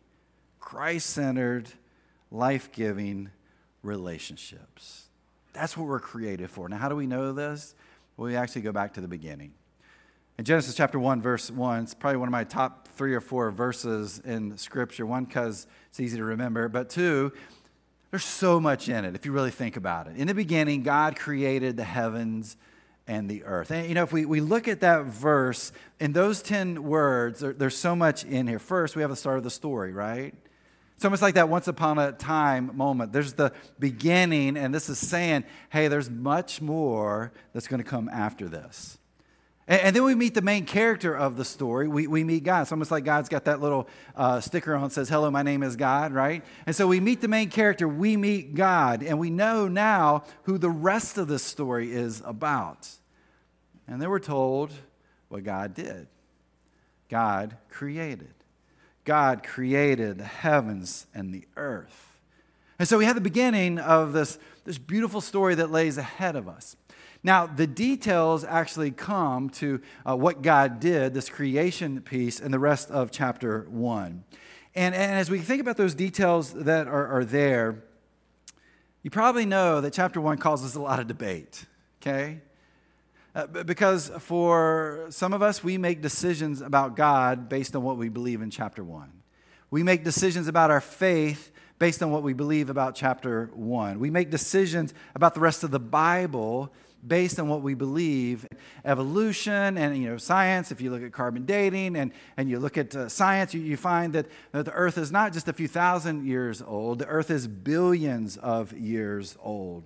Christ 0.58 1.10
centered, 1.10 1.68
life 2.32 2.72
giving 2.72 3.30
relationships. 3.82 5.06
That's 5.52 5.76
what 5.76 5.86
we're 5.86 6.00
created 6.00 6.50
for. 6.50 6.68
Now, 6.68 6.78
how 6.78 6.88
do 6.88 6.96
we 6.96 7.06
know 7.06 7.32
this? 7.32 7.74
Well, 8.16 8.26
we 8.26 8.36
actually 8.36 8.62
go 8.62 8.72
back 8.72 8.94
to 8.94 9.00
the 9.00 9.08
beginning. 9.08 9.52
In 10.38 10.46
Genesis 10.46 10.74
chapter 10.74 10.98
1, 10.98 11.20
verse 11.20 11.50
1, 11.50 11.82
it's 11.82 11.94
probably 11.94 12.16
one 12.16 12.28
of 12.28 12.32
my 12.32 12.44
top 12.44 12.88
three 12.96 13.14
or 13.14 13.20
four 13.20 13.50
verses 13.50 14.18
in 14.24 14.56
Scripture. 14.56 15.04
One, 15.04 15.24
because 15.24 15.66
it's 15.90 16.00
easy 16.00 16.16
to 16.16 16.24
remember, 16.24 16.68
but 16.68 16.88
two, 16.88 17.32
there's 18.10 18.24
so 18.24 18.58
much 18.58 18.88
in 18.88 19.04
it 19.04 19.14
if 19.14 19.26
you 19.26 19.32
really 19.32 19.50
think 19.50 19.76
about 19.76 20.06
it. 20.06 20.16
In 20.16 20.26
the 20.26 20.34
beginning, 20.34 20.82
God 20.82 21.16
created 21.16 21.76
the 21.76 21.84
heavens 21.84 22.56
and 23.06 23.28
the 23.28 23.44
earth. 23.44 23.70
And, 23.70 23.86
you 23.88 23.94
know, 23.94 24.04
if 24.04 24.12
we, 24.12 24.24
we 24.24 24.40
look 24.40 24.68
at 24.68 24.80
that 24.80 25.04
verse, 25.04 25.70
in 26.00 26.12
those 26.12 26.40
10 26.40 26.82
words, 26.82 27.40
there, 27.40 27.52
there's 27.52 27.76
so 27.76 27.94
much 27.94 28.24
in 28.24 28.46
here. 28.46 28.58
First, 28.58 28.96
we 28.96 29.02
have 29.02 29.10
the 29.10 29.16
start 29.16 29.36
of 29.36 29.44
the 29.44 29.50
story, 29.50 29.92
right? 29.92 30.34
It's 30.96 31.04
almost 31.04 31.22
like 31.22 31.34
that 31.34 31.50
once 31.50 31.68
upon 31.68 31.98
a 31.98 32.12
time 32.12 32.74
moment. 32.74 33.12
There's 33.12 33.34
the 33.34 33.52
beginning, 33.78 34.56
and 34.56 34.74
this 34.74 34.88
is 34.88 34.98
saying, 34.98 35.44
hey, 35.70 35.88
there's 35.88 36.08
much 36.08 36.62
more 36.62 37.32
that's 37.52 37.68
going 37.68 37.82
to 37.82 37.88
come 37.88 38.08
after 38.08 38.48
this. 38.48 38.98
And, 39.72 39.96
then 39.96 40.04
we 40.04 40.14
meet 40.14 40.34
the 40.34 40.42
main 40.42 40.66
character 40.66 41.14
of 41.16 41.38
the 41.38 41.46
story. 41.46 41.88
We, 41.88 42.06
we 42.06 42.24
meet 42.24 42.44
God. 42.44 42.60
It's 42.62 42.72
almost 42.72 42.90
like 42.90 43.04
God's 43.04 43.30
got 43.30 43.46
that 43.46 43.62
little 43.62 43.88
uh, 44.14 44.38
sticker 44.42 44.74
on 44.74 44.82
that 44.82 44.92
says, 44.92 45.08
Hello, 45.08 45.30
my 45.30 45.42
name 45.42 45.62
is 45.62 45.76
God, 45.76 46.12
right? 46.12 46.44
And 46.66 46.76
so 46.76 46.86
we 46.86 47.00
meet 47.00 47.22
the 47.22 47.28
main 47.28 47.48
character. 47.48 47.88
We 47.88 48.18
meet 48.18 48.54
God. 48.54 49.02
And 49.02 49.18
we 49.18 49.30
know 49.30 49.68
now 49.68 50.24
who 50.42 50.58
the 50.58 50.68
rest 50.68 51.16
of 51.16 51.26
the 51.26 51.38
story 51.38 51.90
is 51.90 52.20
about. 52.26 52.86
And 53.88 54.00
then 54.00 54.10
we're 54.10 54.18
told 54.18 54.72
what 55.28 55.42
God 55.42 55.72
did 55.72 56.06
God 57.08 57.56
created. 57.70 58.34
God 59.06 59.42
created 59.42 60.18
the 60.18 60.24
heavens 60.24 61.06
and 61.14 61.32
the 61.32 61.46
earth. 61.56 62.20
And 62.78 62.86
so 62.86 62.98
we 62.98 63.06
have 63.06 63.14
the 63.14 63.22
beginning 63.22 63.78
of 63.78 64.12
this, 64.12 64.38
this 64.64 64.76
beautiful 64.76 65.22
story 65.22 65.54
that 65.54 65.70
lays 65.70 65.96
ahead 65.96 66.36
of 66.36 66.46
us. 66.46 66.76
Now, 67.24 67.46
the 67.46 67.68
details 67.68 68.44
actually 68.44 68.90
come 68.90 69.48
to 69.50 69.80
uh, 70.04 70.16
what 70.16 70.42
God 70.42 70.80
did, 70.80 71.14
this 71.14 71.28
creation 71.28 72.00
piece, 72.00 72.40
in 72.40 72.50
the 72.50 72.58
rest 72.58 72.90
of 72.90 73.12
chapter 73.12 73.66
1. 73.70 74.24
And, 74.74 74.94
and 74.94 75.12
as 75.12 75.30
we 75.30 75.38
think 75.38 75.60
about 75.60 75.76
those 75.76 75.94
details 75.94 76.52
that 76.52 76.88
are, 76.88 77.06
are 77.06 77.24
there, 77.24 77.84
you 79.02 79.10
probably 79.10 79.46
know 79.46 79.80
that 79.80 79.92
chapter 79.92 80.20
1 80.20 80.38
causes 80.38 80.74
a 80.74 80.80
lot 80.80 80.98
of 80.98 81.06
debate, 81.06 81.64
okay? 82.00 82.40
Uh, 83.34 83.46
because 83.46 84.10
for 84.18 85.06
some 85.10 85.32
of 85.32 85.42
us, 85.42 85.62
we 85.62 85.78
make 85.78 86.02
decisions 86.02 86.60
about 86.60 86.96
God 86.96 87.48
based 87.48 87.76
on 87.76 87.82
what 87.82 87.98
we 87.98 88.08
believe 88.08 88.42
in 88.42 88.50
chapter 88.50 88.82
1. 88.82 89.10
We 89.70 89.82
make 89.82 90.02
decisions 90.02 90.48
about 90.48 90.70
our 90.70 90.80
faith 90.80 91.52
based 91.78 92.02
on 92.02 92.10
what 92.10 92.22
we 92.22 92.32
believe 92.32 92.68
about 92.68 92.94
chapter 92.94 93.50
1. 93.54 93.98
We 93.98 94.10
make 94.10 94.30
decisions 94.30 94.92
about 95.14 95.34
the 95.34 95.40
rest 95.40 95.64
of 95.64 95.70
the 95.70 95.80
Bible 95.80 96.72
based 97.06 97.40
on 97.40 97.48
what 97.48 97.62
we 97.62 97.74
believe 97.74 98.46
evolution 98.84 99.76
and 99.76 99.96
you 99.96 100.08
know 100.08 100.16
science 100.16 100.70
if 100.70 100.80
you 100.80 100.90
look 100.90 101.02
at 101.02 101.12
carbon 101.12 101.44
dating 101.44 101.96
and, 101.96 102.12
and 102.36 102.48
you 102.48 102.58
look 102.58 102.78
at 102.78 102.94
uh, 102.94 103.08
science 103.08 103.52
you, 103.52 103.60
you 103.60 103.76
find 103.76 104.12
that, 104.12 104.26
that 104.52 104.64
the 104.64 104.72
earth 104.72 104.96
is 104.98 105.10
not 105.10 105.32
just 105.32 105.48
a 105.48 105.52
few 105.52 105.66
thousand 105.66 106.24
years 106.26 106.62
old 106.62 106.98
the 107.00 107.06
earth 107.06 107.30
is 107.30 107.46
billions 107.46 108.36
of 108.36 108.72
years 108.72 109.36
old 109.42 109.82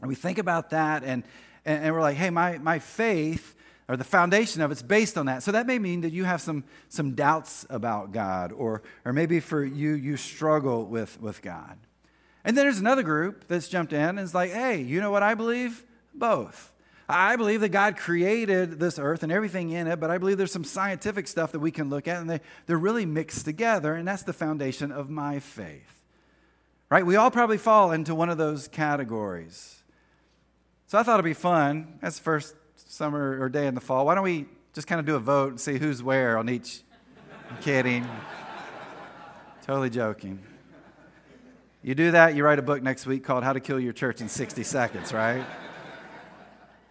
and 0.00 0.08
we 0.08 0.14
think 0.14 0.38
about 0.38 0.70
that 0.70 1.02
and, 1.02 1.24
and, 1.64 1.84
and 1.84 1.94
we're 1.94 2.00
like 2.00 2.16
hey 2.16 2.30
my, 2.30 2.58
my 2.58 2.78
faith 2.78 3.56
or 3.88 3.96
the 3.96 4.04
foundation 4.04 4.62
of 4.62 4.72
it's 4.72 4.82
based 4.82 5.16
on 5.16 5.26
that. 5.26 5.42
So 5.42 5.52
that 5.52 5.66
may 5.66 5.78
mean 5.78 6.00
that 6.00 6.12
you 6.12 6.24
have 6.24 6.40
some, 6.40 6.64
some 6.88 7.14
doubts 7.14 7.64
about 7.70 8.10
God, 8.10 8.52
or, 8.52 8.82
or 9.04 9.12
maybe 9.12 9.38
for 9.38 9.64
you, 9.64 9.92
you 9.92 10.16
struggle 10.16 10.84
with, 10.84 11.20
with 11.20 11.40
God. 11.40 11.78
And 12.44 12.56
then 12.56 12.64
there's 12.64 12.80
another 12.80 13.02
group 13.02 13.46
that's 13.48 13.68
jumped 13.68 13.92
in 13.92 14.00
and 14.00 14.18
is 14.18 14.34
like, 14.34 14.50
hey, 14.50 14.80
you 14.80 15.00
know 15.00 15.10
what 15.10 15.22
I 15.22 15.34
believe? 15.34 15.84
Both. 16.18 16.72
I 17.08 17.36
believe 17.36 17.60
that 17.60 17.68
God 17.68 17.96
created 17.96 18.80
this 18.80 18.98
earth 18.98 19.22
and 19.22 19.30
everything 19.30 19.70
in 19.70 19.86
it, 19.86 20.00
but 20.00 20.10
I 20.10 20.18
believe 20.18 20.38
there's 20.38 20.52
some 20.52 20.64
scientific 20.64 21.28
stuff 21.28 21.52
that 21.52 21.60
we 21.60 21.70
can 21.70 21.88
look 21.88 22.08
at, 22.08 22.20
and 22.20 22.28
they, 22.28 22.40
they're 22.66 22.78
really 22.78 23.06
mixed 23.06 23.44
together, 23.44 23.94
and 23.94 24.08
that's 24.08 24.24
the 24.24 24.32
foundation 24.32 24.90
of 24.90 25.08
my 25.08 25.38
faith. 25.38 26.02
Right? 26.90 27.06
We 27.06 27.16
all 27.16 27.30
probably 27.30 27.58
fall 27.58 27.92
into 27.92 28.14
one 28.14 28.28
of 28.28 28.38
those 28.38 28.66
categories. 28.66 29.82
So 30.88 30.98
I 30.98 31.04
thought 31.04 31.14
it'd 31.14 31.24
be 31.24 31.32
fun. 31.32 31.98
That's 32.00 32.18
the 32.18 32.24
first 32.24 32.54
summer 32.76 33.40
or 33.40 33.48
day 33.48 33.66
in 33.66 33.74
the 33.74 33.80
fall. 33.80 34.06
Why 34.06 34.14
don't 34.14 34.24
we 34.24 34.46
just 34.72 34.86
kind 34.86 34.98
of 34.98 35.06
do 35.06 35.14
a 35.14 35.20
vote 35.20 35.50
and 35.50 35.60
see 35.60 35.78
who's 35.78 36.02
where 36.02 36.38
on 36.38 36.48
each? 36.48 36.82
I'm 37.50 37.58
kidding. 37.62 38.06
totally 39.64 39.90
joking. 39.90 40.40
You 41.82 41.94
do 41.94 42.10
that, 42.10 42.34
you 42.34 42.44
write 42.44 42.58
a 42.58 42.62
book 42.62 42.82
next 42.82 43.06
week 43.06 43.22
called 43.22 43.44
How 43.44 43.52
to 43.52 43.60
Kill 43.60 43.78
Your 43.78 43.92
Church 43.92 44.20
in 44.20 44.28
60 44.28 44.64
Seconds, 44.64 45.12
right? 45.12 45.44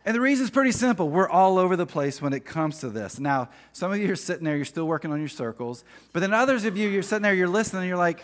And 0.06 0.14
the 0.14 0.22
reason 0.22 0.44
is 0.44 0.52
pretty 0.52 0.72
simple. 0.72 1.10
We're 1.10 1.28
all 1.28 1.58
over 1.58 1.76
the 1.76 1.88
place 1.88 2.22
when 2.22 2.32
it 2.32 2.46
comes 2.46 2.80
to 2.82 2.90
this. 2.90 3.20
Now, 3.20 3.50
some 3.74 3.92
of 3.92 3.98
you 3.98 4.12
are 4.12 4.16
sitting 4.16 4.46
there, 4.46 4.56
you're 4.56 4.64
still 4.64 4.86
working 4.86 5.12
on 5.12 5.20
your 5.20 5.28
circles. 5.28 5.84
But 6.14 6.20
then 6.20 6.32
others 6.32 6.64
of 6.64 6.78
you, 6.78 6.88
you're 6.88 7.02
sitting 7.02 7.24
there, 7.24 7.34
you're 7.34 7.48
listening, 7.48 7.82
and 7.82 7.90
you're 7.90 7.98
like, 7.98 8.24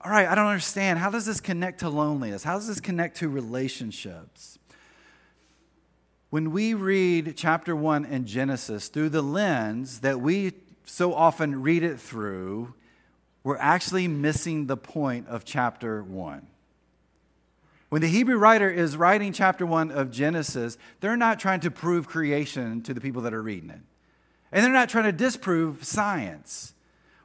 all 0.00 0.10
right, 0.10 0.26
I 0.26 0.34
don't 0.34 0.48
understand. 0.48 0.98
How 0.98 1.10
does 1.10 1.24
this 1.24 1.40
connect 1.40 1.80
to 1.80 1.88
loneliness? 1.88 2.42
How 2.42 2.54
does 2.54 2.66
this 2.66 2.80
connect 2.80 3.18
to 3.18 3.28
relationships? 3.28 4.58
When 6.30 6.50
we 6.50 6.74
read 6.74 7.34
chapter 7.36 7.76
one 7.76 8.04
in 8.04 8.26
Genesis 8.26 8.88
through 8.88 9.10
the 9.10 9.22
lens 9.22 10.00
that 10.00 10.20
we 10.20 10.52
so 10.84 11.14
often 11.14 11.62
read 11.62 11.84
it 11.84 12.00
through, 12.00 12.74
we're 13.44 13.56
actually 13.56 14.08
missing 14.08 14.66
the 14.66 14.76
point 14.76 15.28
of 15.28 15.44
chapter 15.44 16.02
one. 16.02 16.48
When 17.94 18.02
the 18.02 18.08
Hebrew 18.08 18.38
writer 18.38 18.68
is 18.68 18.96
writing 18.96 19.32
chapter 19.32 19.64
one 19.64 19.92
of 19.92 20.10
Genesis, 20.10 20.76
they're 20.98 21.16
not 21.16 21.38
trying 21.38 21.60
to 21.60 21.70
prove 21.70 22.08
creation 22.08 22.82
to 22.82 22.92
the 22.92 23.00
people 23.00 23.22
that 23.22 23.32
are 23.32 23.40
reading 23.40 23.70
it. 23.70 23.78
And 24.50 24.64
they're 24.64 24.72
not 24.72 24.88
trying 24.88 25.04
to 25.04 25.12
disprove 25.12 25.84
science. 25.84 26.74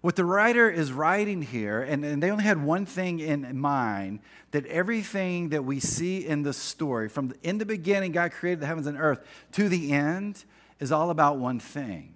What 0.01 0.15
the 0.15 0.25
writer 0.25 0.69
is 0.69 0.93
writing 0.93 1.41
here, 1.41 1.81
and, 1.81 2.05
and 2.05 2.21
they 2.21 2.29
only 2.29 2.43
had 2.43 2.63
one 2.63 2.85
thing 2.85 3.19
in 3.19 3.59
mind 3.59 4.19
that 4.51 4.67
everything 4.67 5.49
that 5.49 5.65
we 5.65 5.79
see 5.79 6.23
in 6.23 6.43
the 6.43 6.53
story, 6.53 7.09
from 7.09 7.29
the, 7.29 7.35
in 7.41 7.57
the 7.57 7.65
beginning, 7.65 8.11
God 8.11 8.31
created 8.31 8.59
the 8.59 8.67
heavens 8.67 8.85
and 8.85 8.99
earth, 8.99 9.25
to 9.53 9.69
the 9.69 9.91
end, 9.91 10.45
is 10.79 10.91
all 10.91 11.09
about 11.09 11.39
one 11.39 11.59
thing 11.59 12.13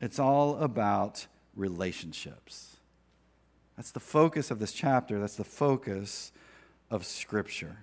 it's 0.00 0.18
all 0.18 0.56
about 0.56 1.26
relationships. 1.54 2.78
That's 3.76 3.90
the 3.90 4.00
focus 4.00 4.50
of 4.50 4.60
this 4.60 4.72
chapter. 4.72 5.20
That's 5.20 5.36
the 5.36 5.44
focus 5.44 6.32
of 6.90 7.04
Scripture. 7.04 7.78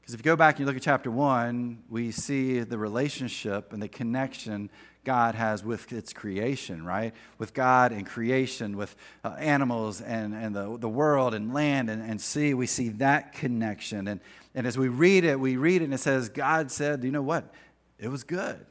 Because 0.00 0.14
if 0.14 0.20
you 0.20 0.24
go 0.24 0.36
back 0.36 0.54
and 0.54 0.60
you 0.60 0.66
look 0.66 0.76
at 0.76 0.82
chapter 0.82 1.10
one, 1.10 1.82
we 1.90 2.10
see 2.10 2.60
the 2.60 2.78
relationship 2.78 3.72
and 3.72 3.82
the 3.82 3.88
connection 3.88 4.70
God 5.04 5.34
has 5.34 5.64
with 5.64 5.92
its 5.92 6.12
creation, 6.12 6.84
right? 6.84 7.14
With 7.38 7.54
God 7.54 7.92
and 7.92 8.06
creation, 8.06 8.76
with 8.76 8.96
uh, 9.24 9.36
animals 9.38 10.00
and, 10.00 10.34
and 10.34 10.54
the, 10.54 10.78
the 10.78 10.88
world 10.88 11.34
and 11.34 11.52
land 11.52 11.90
and, 11.90 12.02
and 12.02 12.20
sea. 12.20 12.54
We 12.54 12.66
see 12.66 12.88
that 12.90 13.32
connection. 13.32 14.08
And, 14.08 14.20
and 14.54 14.66
as 14.66 14.76
we 14.76 14.88
read 14.88 15.24
it, 15.24 15.38
we 15.38 15.56
read 15.56 15.82
it 15.82 15.86
and 15.86 15.94
it 15.94 16.00
says, 16.00 16.28
God 16.28 16.70
said, 16.70 17.04
you 17.04 17.10
know 17.10 17.22
what? 17.22 17.52
It 17.98 18.08
was 18.08 18.24
good. 18.24 18.64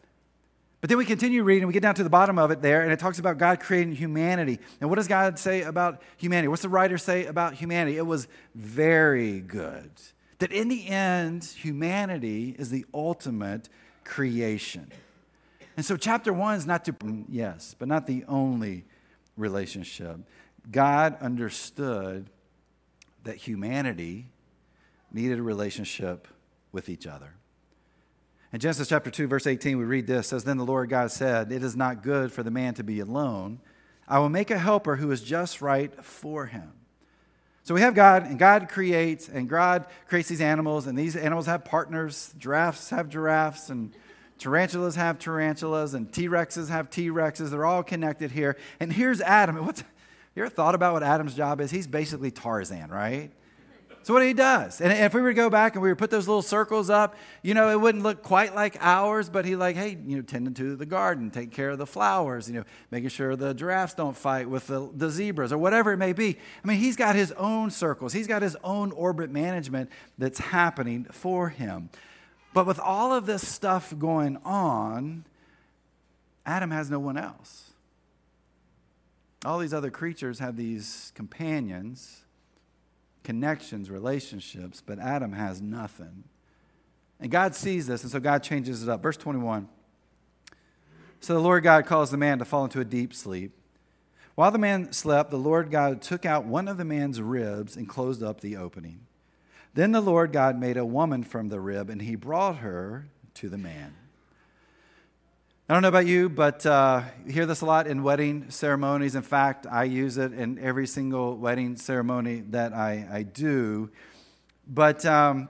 But 0.79 0.89
then 0.89 0.98
we 1.00 1.05
continue 1.05 1.43
reading, 1.43 1.67
we 1.67 1.74
get 1.74 1.81
down 1.81 1.96
to 1.96 2.03
the 2.03 2.10
bottom 2.10 2.38
of 2.38 2.51
it 2.51 2.62
there, 2.62 2.84
and 2.84 2.91
it 2.91 3.00
talks 3.00 3.17
about 3.17 3.39
God 3.39 3.60
creating 3.60 3.96
humanity. 3.96 4.60
And 4.79 4.89
what 4.89 4.98
does 4.98 5.07
God 5.07 5.39
say 5.39 5.63
about 5.63 6.03
humanity? 6.17 6.48
What's 6.48 6.62
the 6.62 6.69
writer 6.69 7.00
say 7.00 7.25
about 7.25 7.55
humanity? 7.55 7.98
It 7.98 8.05
was 8.05 8.27
very 8.53 9.39
good. 9.39 9.89
That 10.38 10.51
in 10.51 10.67
the 10.67 10.88
end, 10.88 11.43
humanity 11.43 12.55
is 12.60 12.69
the 12.69 12.86
ultimate 12.93 13.69
creation. 14.03 14.91
And 15.75 15.86
so, 15.86 15.98
chapter 15.98 16.31
one 16.31 16.55
is 16.55 16.67
not 16.67 16.86
to, 16.86 16.96
yes, 17.27 17.75
but 17.77 17.88
not 17.88 18.05
the 18.05 18.24
only 18.27 18.86
relationship. 19.36 20.19
God 20.69 21.17
understood 21.22 22.29
that 23.24 23.36
humanity 23.36 24.29
needed 25.12 25.39
a 25.39 25.43
relationship 25.43 26.27
with 26.72 26.88
each 26.89 27.07
other. 27.07 27.37
In 28.57 28.61
Genesis 28.61 28.89
chapter 28.89 29.11
2, 29.11 29.27
verse 29.27 29.45
18, 29.45 29.77
we 29.77 29.83
read 29.83 30.07
this 30.07 30.29
says, 30.29 30.43
Then 30.43 30.57
the 30.57 30.65
Lord 30.65 30.89
God 30.89 31.11
said, 31.11 31.51
It 31.51 31.63
is 31.63 31.75
not 31.75 32.01
good 32.01 32.31
for 32.31 32.41
the 32.41 32.49
man 32.49 32.73
to 32.73 32.83
be 32.83 32.99
alone. 33.01 33.59
I 34.07 34.17
will 34.17 34.29
make 34.29 34.49
a 34.49 34.57
helper 34.57 34.95
who 34.95 35.11
is 35.11 35.21
just 35.21 35.61
right 35.61 35.93
for 36.03 36.47
him. 36.47 36.71
So 37.61 37.75
we 37.75 37.81
have 37.81 37.93
God, 37.93 38.23
and 38.23 38.39
God 38.39 38.67
creates, 38.67 39.29
and 39.29 39.47
God 39.47 39.85
creates 40.07 40.27
these 40.27 40.41
animals, 40.41 40.87
and 40.87 40.97
these 40.97 41.15
animals 41.15 41.45
have 41.45 41.65
partners. 41.65 42.33
Giraffes 42.39 42.89
have 42.89 43.09
giraffes, 43.09 43.69
and 43.69 43.93
tarantulas 44.39 44.95
have 44.95 45.19
tarantulas, 45.19 45.93
and 45.93 46.11
T 46.11 46.27
Rexes 46.27 46.69
have 46.69 46.89
T 46.89 47.09
Rexes. 47.09 47.51
They're 47.51 47.63
all 47.63 47.83
connected 47.83 48.31
here. 48.31 48.57
And 48.79 48.91
here's 48.91 49.21
Adam. 49.21 49.63
What's, 49.67 49.83
you 50.35 50.41
ever 50.41 50.49
thought 50.49 50.73
about 50.73 50.93
what 50.93 51.03
Adam's 51.03 51.35
job 51.35 51.61
is? 51.61 51.69
He's 51.69 51.85
basically 51.85 52.31
Tarzan, 52.31 52.89
right? 52.89 53.31
So 54.07 54.13
what 54.13 54.23
he 54.23 54.31
does, 54.31 54.79
and 54.79 54.93
if 54.93 55.13
we 55.13 55.19
were 55.19 55.31
to 55.31 55.33
go 55.33 55.49
back 55.49 55.75
and 55.75 55.83
we 55.83 55.89
were 55.89 55.95
put 55.97 56.09
those 56.09 56.29
little 56.29 56.41
circles 56.41 56.89
up, 56.89 57.17
you 57.41 57.53
know, 57.53 57.69
it 57.69 57.81
wouldn't 57.81 58.05
look 58.05 58.23
quite 58.23 58.55
like 58.55 58.77
ours, 58.79 59.27
but 59.29 59.43
he 59.43 59.57
like, 59.57 59.75
hey, 59.75 59.97
you 60.05 60.15
know, 60.15 60.21
tending 60.21 60.53
to 60.53 60.77
the 60.77 60.85
garden, 60.85 61.29
take 61.29 61.51
care 61.51 61.71
of 61.71 61.77
the 61.77 61.85
flowers, 61.85 62.47
you 62.47 62.55
know, 62.55 62.63
making 62.89 63.09
sure 63.09 63.35
the 63.35 63.53
giraffes 63.53 63.95
don't 63.95 64.15
fight 64.15 64.49
with 64.49 64.67
the, 64.67 64.89
the 64.95 65.09
zebras 65.09 65.51
or 65.51 65.57
whatever 65.57 65.91
it 65.91 65.97
may 65.97 66.13
be. 66.13 66.37
I 66.63 66.67
mean, 66.69 66.77
he's 66.77 66.95
got 66.95 67.17
his 67.17 67.33
own 67.33 67.69
circles. 67.69 68.13
He's 68.13 68.27
got 68.27 68.41
his 68.41 68.55
own 68.63 68.93
orbit 68.93 69.29
management 69.29 69.89
that's 70.17 70.39
happening 70.39 71.03
for 71.11 71.49
him. 71.49 71.89
But 72.53 72.65
with 72.65 72.79
all 72.79 73.13
of 73.13 73.25
this 73.25 73.45
stuff 73.45 73.93
going 73.99 74.37
on, 74.45 75.25
Adam 76.45 76.71
has 76.71 76.89
no 76.89 76.99
one 76.99 77.17
else. 77.17 77.71
All 79.43 79.59
these 79.59 79.73
other 79.73 79.91
creatures 79.91 80.39
have 80.39 80.55
these 80.55 81.11
companions 81.13 82.23
connections, 83.27 83.89
relationships, 83.89 84.81
but 84.86 85.00
Adam 85.00 85.34
has 85.34 85.62
nothing. 85.62 86.24
And 87.19 87.29
God 87.29 87.53
sees 87.53 87.86
this, 87.86 88.03
and 88.03 88.10
so 88.10 88.22
God 88.22 88.41
changes 88.41 88.81
it 88.81 88.88
up. 88.88 89.03
Verse 89.03 89.17
21. 89.17 89.67
So 91.19 91.34
the 91.34 91.41
Lord 91.41 91.62
God 91.62 91.86
caused 91.86 92.13
the 92.13 92.17
man 92.17 92.39
to 92.39 92.46
fall 92.46 92.63
into 92.63 92.79
a 92.79 92.86
deep 92.86 93.13
sleep. 93.13 93.51
While 94.36 94.51
the 94.51 94.57
man 94.57 94.93
slept, 94.93 95.29
the 95.29 95.36
Lord 95.36 95.72
God 95.72 96.01
took 96.01 96.25
out 96.25 96.46
one 96.46 96.69
of 96.69 96.77
the 96.77 96.86
man's 96.86 97.22
ribs 97.22 97.75
and 97.75 97.89
closed 97.89 98.24
up 98.24 98.39
the 98.39 98.55
opening. 98.55 99.01
Then 99.74 99.91
the 99.91 100.00
Lord 100.00 100.31
God 100.31 100.57
made 100.57 100.77
a 100.77 100.86
woman 100.86 101.22
from 101.22 101.50
the 101.50 101.60
rib, 101.60 101.89
and 101.89 102.01
he 102.01 102.15
brought 102.15 102.60
her 102.60 103.07
to 103.34 103.50
the 103.50 103.57
man. 103.57 103.93
I 105.69 105.74
don't 105.74 105.81
know 105.81 105.89
about 105.89 106.05
you, 106.05 106.29
but 106.29 106.65
uh, 106.65 107.01
you 107.25 107.33
hear 107.33 107.45
this 107.45 107.59
a 107.59 107.65
lot 107.65 107.88
in 107.88 108.01
wedding 108.01 108.50
ceremonies. 108.50 109.15
In 109.15 109.21
fact, 109.21 109.67
I 109.69 109.83
use 109.83 110.17
it 110.17 110.31
in 110.31 110.57
every 110.59 110.88
single 110.88 111.36
wedding 111.36 111.75
ceremony 111.75 112.39
that 112.51 112.71
I, 112.71 113.05
I 113.12 113.24
do. 113.24 113.89
But, 114.65 115.05
um, 115.05 115.50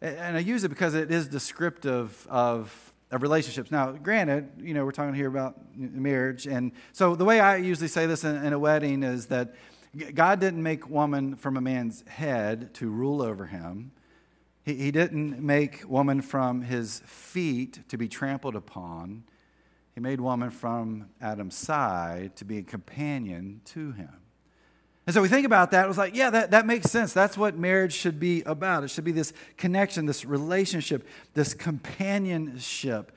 and 0.00 0.36
I 0.36 0.40
use 0.40 0.64
it 0.64 0.68
because 0.68 0.96
it 0.96 1.12
is 1.12 1.28
descriptive 1.28 2.26
of, 2.28 2.92
of 3.12 3.22
relationships. 3.22 3.70
Now, 3.70 3.92
granted, 3.92 4.48
you 4.58 4.74
know, 4.74 4.84
we're 4.84 4.90
talking 4.90 5.14
here 5.14 5.28
about 5.28 5.54
marriage. 5.76 6.48
And 6.48 6.72
so 6.92 7.14
the 7.14 7.24
way 7.24 7.38
I 7.38 7.58
usually 7.58 7.86
say 7.86 8.06
this 8.06 8.24
in, 8.24 8.44
in 8.44 8.52
a 8.52 8.58
wedding 8.58 9.04
is 9.04 9.26
that 9.26 9.54
God 10.12 10.40
didn't 10.40 10.64
make 10.64 10.90
woman 10.90 11.36
from 11.36 11.56
a 11.56 11.60
man's 11.60 12.02
head 12.08 12.74
to 12.74 12.90
rule 12.90 13.22
over 13.22 13.46
him. 13.46 13.92
He, 14.64 14.74
he 14.74 14.90
didn't 14.90 15.40
make 15.40 15.88
woman 15.88 16.20
from 16.20 16.62
his 16.62 17.00
feet 17.06 17.88
to 17.90 17.96
be 17.96 18.08
trampled 18.08 18.56
upon. 18.56 19.22
He 19.94 20.00
made 20.00 20.20
woman 20.20 20.50
from 20.50 21.10
Adam's 21.20 21.56
side 21.56 22.36
to 22.36 22.44
be 22.44 22.58
a 22.58 22.62
companion 22.62 23.60
to 23.66 23.92
him. 23.92 24.22
And 25.06 25.14
so 25.14 25.20
we 25.20 25.28
think 25.28 25.46
about 25.46 25.72
that, 25.72 25.84
it 25.84 25.88
was 25.88 25.98
like, 25.98 26.14
yeah, 26.14 26.30
that, 26.30 26.52
that 26.52 26.64
makes 26.64 26.90
sense. 26.90 27.12
That's 27.12 27.36
what 27.36 27.58
marriage 27.58 27.92
should 27.92 28.20
be 28.20 28.42
about. 28.42 28.84
It 28.84 28.88
should 28.88 29.04
be 29.04 29.12
this 29.12 29.32
connection, 29.56 30.06
this 30.06 30.24
relationship, 30.24 31.06
this 31.34 31.54
companionship. 31.54 33.10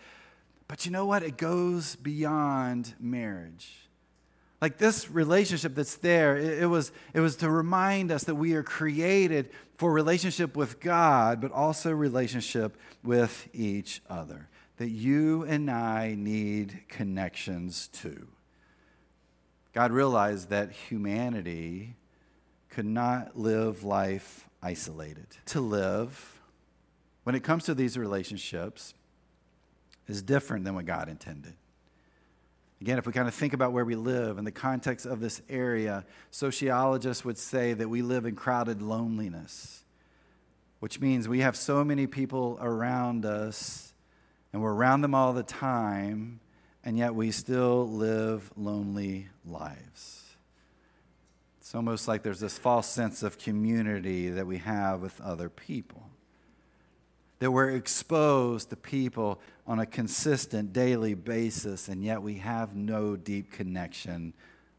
But 0.68 0.86
you 0.86 0.92
know 0.92 1.06
what? 1.06 1.22
It 1.22 1.38
goes 1.38 1.96
beyond 1.96 2.96
marriage. 3.00 3.72
Like 4.62 4.80
this 4.80 5.12
relationship 5.12 5.76
that's 5.76 5.98
there, 5.98 6.38
it, 6.38 6.64
it, 6.64 6.66
was, 6.66 6.92
it 7.14 7.20
was 7.20 7.36
to 7.38 7.52
remind 7.52 8.12
us 8.12 8.24
that 8.24 8.36
we 8.36 8.56
are 8.56 8.64
created 8.64 9.52
for 9.78 9.92
relationship 9.92 10.58
with 10.58 10.80
God, 10.80 11.40
but 11.40 11.52
also 11.52 11.92
relationship 11.92 12.78
with 13.04 13.48
each 13.54 14.02
other. 14.10 14.50
That 14.78 14.90
you 14.90 15.44
and 15.44 15.72
I 15.72 16.16
need 16.18 16.82
connections 16.90 17.88
too. 17.88 18.28
God 19.74 19.92
realized 19.92 20.50
that 20.50 20.72
humanity 20.72 21.96
could 22.70 22.86
not 22.86 23.38
live 23.38 23.84
life 23.84 24.48
isolated. 24.62 25.28
To 25.48 25.62
live, 25.62 26.42
when 27.24 27.36
it 27.36 27.44
comes 27.44 27.66
to 27.66 27.74
these 27.74 27.98
relationships, 27.98 28.94
is 30.08 30.22
different 30.22 30.66
than 30.66 30.76
what 30.76 30.86
God 30.86 31.10
intended. 31.10 31.54
Again, 32.82 32.98
if 32.98 33.08
we 33.08 33.14
kind 33.14 33.28
of 33.28 33.34
think 33.34 33.54
about 33.54 33.72
where 33.72 33.86
we 33.86 33.96
live 33.96 34.38
in 34.38 34.46
the 34.46 34.52
context 34.52 35.06
of 35.06 35.20
this 35.20 35.42
area, 35.50 36.06
sociologists 36.30 37.24
would 37.26 37.38
say 37.38 37.74
that 37.74 37.90
we 37.90 38.02
live 38.02 38.26
in 38.26 38.36
crowded 38.36 38.82
loneliness, 38.82 39.84
which 40.80 41.00
means 41.00 41.28
we 41.28 41.40
have 41.40 41.56
so 41.56 41.84
many 41.84 42.06
people 42.06 42.60
around 42.62 43.26
us 43.26 43.94
and 44.56 44.64
we're 44.64 44.74
around 44.74 45.02
them 45.02 45.14
all 45.14 45.34
the 45.34 45.44
time, 45.44 46.40
and 46.82 46.98
yet 46.98 47.14
we 47.14 47.30
still 47.30 47.90
live 47.90 48.50
lonely 48.56 49.28
lives. 49.46 50.38
It's 51.60 51.76
almost 51.76 52.08
like 52.08 52.24
there's 52.24 52.40
this 52.40 52.58
false 52.58 52.88
sense 52.88 53.22
of 53.22 53.38
community 53.38 54.30
that 54.30 54.48
we 54.48 54.60
have 54.60 55.02
with 55.02 55.20
other 55.20 55.50
people 55.50 56.04
that 57.40 57.52
we're 57.52 57.72
exposed 57.72 58.70
to 58.70 58.78
people 58.78 59.42
on 59.68 59.80
a 59.80 59.86
consistent 59.86 60.72
daily 60.72 61.16
basis, 61.16 61.90
and 61.90 62.02
yet 62.02 62.22
we 62.22 62.36
have 62.36 62.78
no 62.78 63.18
deep 63.18 63.52
connection 63.52 64.34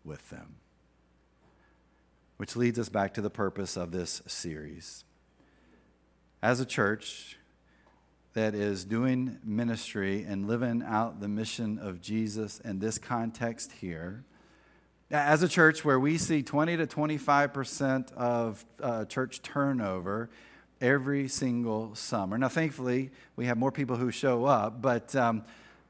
with 0.06 0.30
them. 0.30 0.54
Which 2.38 2.56
leads 2.56 2.78
us 2.78 2.88
back 2.88 3.12
to 3.12 3.20
the 3.20 3.28
purpose 3.28 3.76
of 3.76 3.90
this 3.90 4.22
series. 4.26 5.04
As 6.42 6.60
a 6.60 6.64
church 6.64 7.35
that 8.36 8.54
is 8.54 8.84
doing 8.84 9.38
ministry 9.42 10.22
and 10.28 10.46
living 10.46 10.82
out 10.86 11.20
the 11.20 11.28
mission 11.28 11.78
of 11.78 12.02
Jesus 12.02 12.60
in 12.60 12.78
this 12.78 12.98
context 12.98 13.72
here, 13.72 14.24
as 15.10 15.42
a 15.42 15.48
church 15.48 15.86
where 15.86 15.98
we 15.98 16.18
see 16.18 16.42
20 16.42 16.76
to 16.76 16.86
25% 16.86 18.12
of 18.12 18.62
uh, 18.82 19.06
church 19.06 19.40
turnover, 19.40 20.28
every 20.82 21.28
single 21.28 21.94
summer. 21.94 22.36
Now, 22.36 22.48
thankfully, 22.48 23.10
we 23.36 23.46
have 23.46 23.56
more 23.56 23.72
people 23.72 23.96
who 23.96 24.10
show 24.10 24.44
up, 24.44 24.82
but, 24.82 25.16
um, 25.16 25.42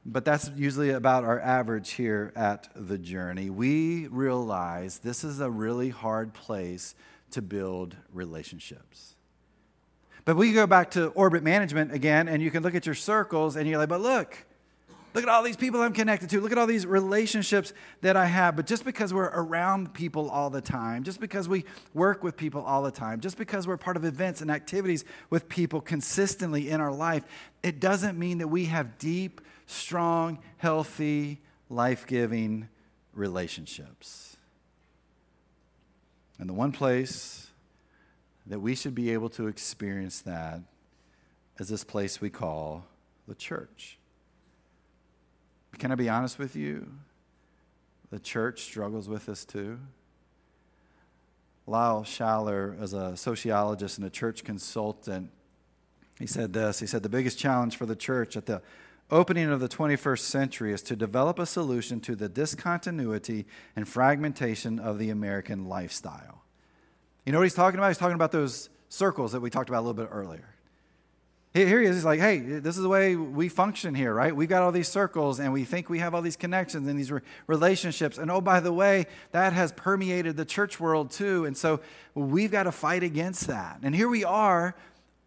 but 0.05 0.23
that's 0.23 0.49
usually 0.55 0.91
about 0.91 1.25
our 1.25 1.41
average 1.41 1.91
here 1.91 2.31
at 2.33 2.69
the 2.73 2.97
journey. 2.97 3.49
We 3.49 4.07
realize 4.07 4.99
this 4.99 5.25
is 5.25 5.41
a 5.41 5.49
really 5.51 5.89
hard 5.89 6.33
place 6.33 6.95
to 7.31 7.41
build 7.41 7.97
relationships. 8.13 9.16
But 10.27 10.35
we 10.35 10.51
go 10.51 10.67
back 10.67 10.91
to 10.91 11.07
orbit 11.11 11.41
management 11.41 11.93
again, 11.93 12.27
and 12.27 12.43
you 12.43 12.51
can 12.51 12.61
look 12.61 12.75
at 12.75 12.85
your 12.85 12.95
circles, 12.95 13.55
and 13.55 13.65
you're 13.65 13.77
like, 13.77 13.87
but 13.87 14.01
look, 14.01 14.37
Look 15.13 15.23
at 15.23 15.29
all 15.29 15.41
these 15.41 15.57
people 15.57 15.81
I'm 15.81 15.93
connected 15.93 16.29
to. 16.29 16.41
Look 16.41 16.51
at 16.51 16.59
all 16.59 16.67
these 16.67 16.85
relationships 16.85 17.73
that 18.01 18.15
I 18.15 18.27
have. 18.27 18.55
But 18.55 18.67
just 18.67 18.85
because 18.85 19.11
we're 19.11 19.31
around 19.33 19.95
people 19.95 20.29
all 20.29 20.51
the 20.51 20.61
time, 20.61 21.03
just 21.03 21.19
because 21.19 21.49
we 21.49 21.65
work 21.95 22.23
with 22.23 22.37
people 22.37 22.61
all 22.61 22.83
the 22.83 22.91
time, 22.91 23.19
just 23.19 23.35
because 23.35 23.65
we're 23.65 23.77
part 23.77 23.97
of 23.97 24.05
events 24.05 24.41
and 24.41 24.51
activities 24.51 25.05
with 25.31 25.49
people 25.49 25.81
consistently 25.81 26.69
in 26.69 26.81
our 26.81 26.91
life, 26.91 27.23
it 27.63 27.79
doesn't 27.79 28.19
mean 28.19 28.37
that 28.37 28.49
we 28.49 28.65
have 28.65 28.99
deep, 28.99 29.41
strong, 29.65 30.37
healthy, 30.57 31.41
life 31.67 32.05
giving 32.05 32.67
relationships. 33.15 34.37
And 36.37 36.47
the 36.47 36.53
one 36.53 36.73
place 36.73 37.46
that 38.47 38.59
we 38.59 38.75
should 38.75 38.95
be 38.95 39.11
able 39.11 39.29
to 39.29 39.47
experience 39.47 40.21
that 40.21 40.61
as 41.59 41.69
this 41.69 41.83
place 41.83 42.21
we 42.21 42.29
call 42.29 42.85
the 43.27 43.35
church. 43.35 43.97
Can 45.77 45.91
I 45.91 45.95
be 45.95 46.09
honest 46.09 46.39
with 46.39 46.55
you? 46.55 46.87
The 48.09 48.19
church 48.19 48.63
struggles 48.63 49.09
with 49.09 49.25
this 49.25 49.43
too. 49.45 49.79
Lyle 51.67 52.03
Schaller, 52.03 52.81
as 52.81 52.93
a 52.93 53.17
sociologist 53.17 53.97
and 53.97 54.07
a 54.07 54.09
church 54.09 54.45
consultant, 54.45 55.29
he 56.17 56.25
said 56.25 56.53
this. 56.53 56.79
He 56.79 56.87
said, 56.87 57.03
The 57.03 57.09
biggest 57.09 57.37
challenge 57.37 57.75
for 57.75 57.85
the 57.85 57.95
church 57.95 58.37
at 58.37 58.45
the 58.45 58.61
opening 59.11 59.49
of 59.49 59.59
the 59.59 59.67
21st 59.67 60.19
century 60.19 60.73
is 60.73 60.81
to 60.83 60.95
develop 60.95 61.37
a 61.37 61.45
solution 61.45 61.99
to 62.01 62.15
the 62.15 62.29
discontinuity 62.29 63.45
and 63.75 63.87
fragmentation 63.87 64.79
of 64.79 64.97
the 64.97 65.09
American 65.09 65.65
lifestyle. 65.65 66.43
You 67.27 67.33
know 67.33 67.39
what 67.39 67.43
he's 67.43 67.55
talking 67.55 67.77
about? 67.77 67.89
He's 67.89 67.97
talking 67.97 68.15
about 68.15 68.31
those 68.31 68.69
circles 68.87 69.33
that 69.33 69.41
we 69.41 69.49
talked 69.49 69.67
about 69.67 69.79
a 69.79 69.85
little 69.85 70.01
bit 70.01 70.07
earlier. 70.13 70.47
Here 71.53 71.81
he 71.81 71.85
is. 71.85 71.97
He's 71.97 72.05
like, 72.05 72.21
hey, 72.21 72.39
this 72.39 72.77
is 72.77 72.81
the 72.81 72.87
way 72.87 73.17
we 73.17 73.49
function 73.49 73.93
here, 73.95 74.13
right? 74.13 74.33
We've 74.33 74.47
got 74.47 74.63
all 74.63 74.71
these 74.71 74.87
circles 74.87 75.41
and 75.41 75.51
we 75.51 75.65
think 75.65 75.89
we 75.89 75.99
have 75.99 76.15
all 76.15 76.21
these 76.21 76.37
connections 76.37 76.87
and 76.87 76.97
these 76.97 77.11
re- 77.11 77.19
relationships. 77.45 78.17
And 78.17 78.31
oh, 78.31 78.39
by 78.39 78.61
the 78.61 78.71
way, 78.71 79.07
that 79.33 79.51
has 79.51 79.73
permeated 79.73 80.37
the 80.37 80.45
church 80.45 80.79
world 80.79 81.11
too. 81.11 81.43
And 81.43 81.57
so 81.57 81.81
we've 82.15 82.49
got 82.49 82.63
to 82.63 82.71
fight 82.71 83.03
against 83.03 83.47
that. 83.47 83.79
And 83.83 83.93
here 83.93 84.07
we 84.07 84.23
are, 84.23 84.73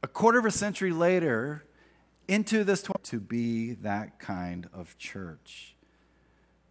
a 0.02 0.08
quarter 0.08 0.38
of 0.38 0.46
a 0.46 0.50
century 0.50 0.92
later, 0.92 1.66
into 2.28 2.64
this 2.64 2.82
to 3.02 3.20
be 3.20 3.74
that 3.74 4.18
kind 4.18 4.70
of 4.72 4.96
church. 4.96 5.76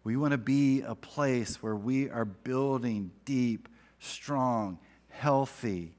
We 0.02 0.16
want 0.16 0.32
to 0.32 0.38
be 0.38 0.80
a 0.80 0.96
place 0.96 1.62
where 1.62 1.76
we 1.76 2.10
are 2.10 2.24
building 2.24 3.12
deep, 3.24 3.68
strong, 4.00 4.80
healthy, 5.10 5.92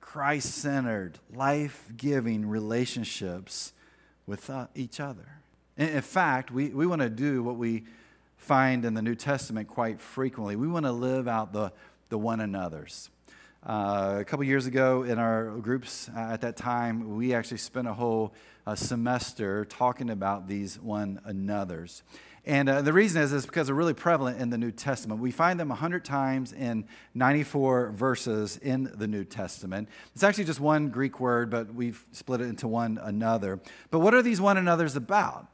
Christ 0.00 0.52
centered, 0.52 1.18
life 1.32 1.88
giving 1.96 2.48
relationships 2.48 3.72
with 4.26 4.48
uh, 4.50 4.66
each 4.74 5.00
other. 5.00 5.28
In, 5.76 6.02
fact, 6.02 6.50
we, 6.50 6.68
we 6.68 6.86
want 6.86 7.02
to 7.02 7.10
do 7.10 7.42
what 7.42 7.56
we 7.56 7.84
find 8.36 8.84
in 8.84 8.94
the 8.94 9.02
New 9.02 9.14
Testament 9.14 9.68
quite 9.68 10.00
frequently. 10.00 10.54
We 10.54 10.68
want 10.68 10.86
to 10.86 10.92
live 10.92 11.26
out 11.26 11.52
the, 11.52 11.72
the 12.10 12.18
one 12.18 12.40
another's. 12.40 13.10
Uh, 13.66 14.18
a 14.20 14.24
couple 14.24 14.44
years 14.44 14.66
ago 14.66 15.04
in 15.04 15.18
our 15.18 15.56
groups 15.56 16.10
uh, 16.14 16.20
at 16.20 16.42
that 16.42 16.56
time, 16.56 17.16
we 17.16 17.32
actually 17.32 17.56
spent 17.56 17.88
a 17.88 17.94
whole 17.94 18.34
uh, 18.66 18.74
semester 18.74 19.64
talking 19.64 20.10
about 20.10 20.46
these 20.46 20.78
one 20.78 21.18
another's. 21.24 22.02
And 22.46 22.68
uh, 22.68 22.82
the 22.82 22.92
reason 22.92 23.22
is, 23.22 23.32
is 23.32 23.46
because 23.46 23.68
they're 23.68 23.76
really 23.76 23.94
prevalent 23.94 24.38
in 24.38 24.50
the 24.50 24.58
New 24.58 24.70
Testament. 24.70 25.20
We 25.20 25.30
find 25.30 25.58
them 25.58 25.70
100 25.70 26.04
times 26.04 26.52
in 26.52 26.86
94 27.14 27.92
verses 27.92 28.58
in 28.58 28.90
the 28.94 29.06
New 29.06 29.24
Testament. 29.24 29.88
It's 30.14 30.22
actually 30.22 30.44
just 30.44 30.60
one 30.60 30.90
Greek 30.90 31.20
word, 31.20 31.48
but 31.48 31.74
we've 31.74 32.04
split 32.12 32.42
it 32.42 32.44
into 32.44 32.68
one 32.68 32.98
another. 33.02 33.60
But 33.90 34.00
what 34.00 34.12
are 34.12 34.20
these 34.20 34.42
one 34.42 34.58
another's 34.58 34.94
about? 34.94 35.48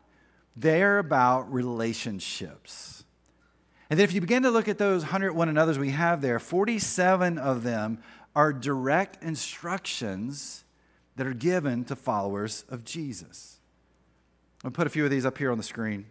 They're 0.56 0.98
about 0.98 1.52
relationships. 1.52 3.04
And 3.88 3.98
then 3.98 4.04
if 4.04 4.12
you 4.12 4.20
begin 4.20 4.42
to 4.42 4.50
look 4.50 4.68
at 4.68 4.78
those 4.78 5.02
100 5.02 5.32
one 5.32 5.48
another's 5.48 5.78
we 5.78 5.90
have 5.90 6.20
there, 6.20 6.40
47 6.40 7.38
of 7.38 7.62
them 7.62 8.02
are 8.34 8.52
direct 8.52 9.22
instructions 9.22 10.64
that 11.16 11.26
are 11.26 11.34
given 11.34 11.84
to 11.84 11.94
followers 11.94 12.64
of 12.68 12.84
Jesus. 12.84 13.60
I'll 14.64 14.70
put 14.72 14.86
a 14.86 14.90
few 14.90 15.04
of 15.04 15.10
these 15.10 15.24
up 15.24 15.38
here 15.38 15.52
on 15.52 15.58
the 15.58 15.64
screen. 15.64 16.06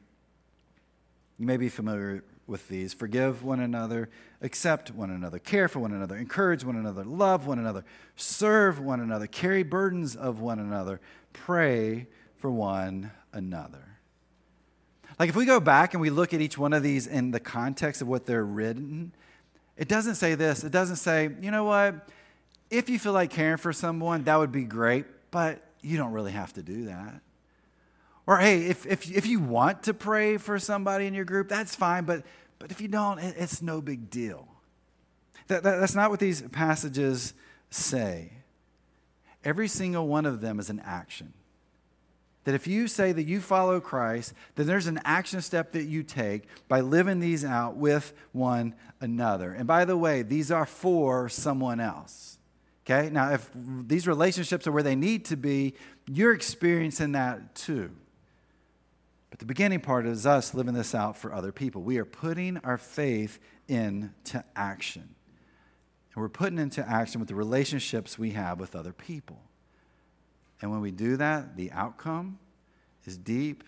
You 1.39 1.45
may 1.45 1.57
be 1.57 1.69
familiar 1.69 2.23
with 2.47 2.67
these. 2.67 2.93
Forgive 2.93 3.43
one 3.43 3.61
another, 3.61 4.09
accept 4.41 4.91
one 4.91 5.09
another, 5.09 5.39
care 5.39 5.67
for 5.67 5.79
one 5.79 5.93
another, 5.93 6.17
encourage 6.17 6.65
one 6.65 6.75
another, 6.75 7.05
love 7.05 7.47
one 7.47 7.59
another, 7.59 7.85
serve 8.15 8.79
one 8.79 8.99
another, 8.99 9.25
carry 9.25 9.63
burdens 9.63 10.15
of 10.15 10.41
one 10.41 10.59
another, 10.59 10.99
pray 11.31 12.07
for 12.37 12.51
one 12.51 13.11
another. 13.31 13.85
Like 15.17 15.29
if 15.29 15.35
we 15.35 15.45
go 15.45 15.59
back 15.59 15.93
and 15.93 16.01
we 16.01 16.09
look 16.09 16.33
at 16.33 16.41
each 16.41 16.57
one 16.57 16.73
of 16.73 16.83
these 16.83 17.07
in 17.07 17.31
the 17.31 17.39
context 17.39 18.01
of 18.01 18.07
what 18.07 18.25
they're 18.25 18.45
written, 18.45 19.13
it 19.77 19.87
doesn't 19.87 20.15
say 20.15 20.35
this. 20.35 20.63
It 20.63 20.71
doesn't 20.71 20.97
say, 20.97 21.29
you 21.41 21.51
know 21.51 21.63
what? 21.63 22.09
If 22.69 22.89
you 22.89 22.99
feel 22.99 23.13
like 23.13 23.31
caring 23.31 23.57
for 23.57 23.71
someone, 23.71 24.25
that 24.25 24.37
would 24.37 24.51
be 24.51 24.63
great, 24.63 25.05
but 25.31 25.63
you 25.81 25.97
don't 25.97 26.11
really 26.11 26.31
have 26.31 26.53
to 26.53 26.61
do 26.61 26.85
that. 26.85 27.21
Or, 28.29 28.37
hey, 28.37 28.67
if, 28.67 28.85
if, 28.85 29.11
if 29.11 29.25
you 29.25 29.39
want 29.39 29.81
to 29.83 29.93
pray 29.95 30.37
for 30.37 30.59
somebody 30.59 31.07
in 31.07 31.15
your 31.15 31.25
group, 31.25 31.49
that's 31.49 31.75
fine, 31.75 32.03
but, 32.03 32.23
but 32.59 32.69
if 32.69 32.79
you 32.79 32.87
don't, 32.87 33.17
it, 33.17 33.33
it's 33.39 33.59
no 33.59 33.81
big 33.81 34.11
deal. 34.11 34.47
That, 35.47 35.63
that, 35.63 35.79
that's 35.79 35.95
not 35.95 36.11
what 36.11 36.19
these 36.19 36.43
passages 36.43 37.33
say. 37.71 38.33
Every 39.43 39.67
single 39.67 40.07
one 40.07 40.27
of 40.27 40.41
them 40.41 40.59
is 40.59 40.69
an 40.69 40.79
action. 40.85 41.33
That 42.43 42.53
if 42.53 42.67
you 42.67 42.87
say 42.87 43.11
that 43.13 43.23
you 43.23 43.41
follow 43.41 43.79
Christ, 43.79 44.35
then 44.53 44.67
there's 44.67 44.85
an 44.85 44.99
action 45.03 45.41
step 45.41 45.71
that 45.71 45.85
you 45.85 46.03
take 46.03 46.43
by 46.67 46.81
living 46.81 47.19
these 47.19 47.43
out 47.43 47.77
with 47.77 48.13
one 48.31 48.75
another. 49.01 49.53
And 49.53 49.65
by 49.65 49.85
the 49.85 49.97
way, 49.97 50.21
these 50.21 50.51
are 50.51 50.67
for 50.67 51.29
someone 51.29 51.79
else. 51.79 52.37
Okay? 52.85 53.09
Now, 53.09 53.33
if 53.33 53.49
these 53.55 54.07
relationships 54.07 54.67
are 54.67 54.71
where 54.71 54.83
they 54.83 54.95
need 54.95 55.25
to 55.25 55.35
be, 55.35 55.73
you're 56.05 56.35
experiencing 56.35 57.13
that 57.13 57.55
too. 57.55 57.89
But 59.39 59.47
the 59.47 59.53
beginning 59.53 59.79
part 59.79 60.05
is 60.05 60.25
us 60.25 60.53
living 60.53 60.73
this 60.73 60.93
out 60.93 61.15
for 61.15 61.33
other 61.33 61.53
people. 61.53 61.81
We 61.81 61.97
are 61.97 62.03
putting 62.03 62.57
our 62.57 62.77
faith 62.77 63.39
into 63.69 64.43
action. 64.53 65.15
And 66.13 66.21
we're 66.21 66.27
putting 66.27 66.59
into 66.59 66.85
action 66.87 67.21
with 67.21 67.29
the 67.29 67.35
relationships 67.35 68.19
we 68.19 68.31
have 68.31 68.59
with 68.59 68.75
other 68.75 68.91
people. 68.91 69.39
And 70.61 70.71
when 70.71 70.81
we 70.81 70.91
do 70.91 71.15
that, 71.15 71.55
the 71.55 71.71
outcome 71.71 72.37
is 73.05 73.17
deep, 73.17 73.63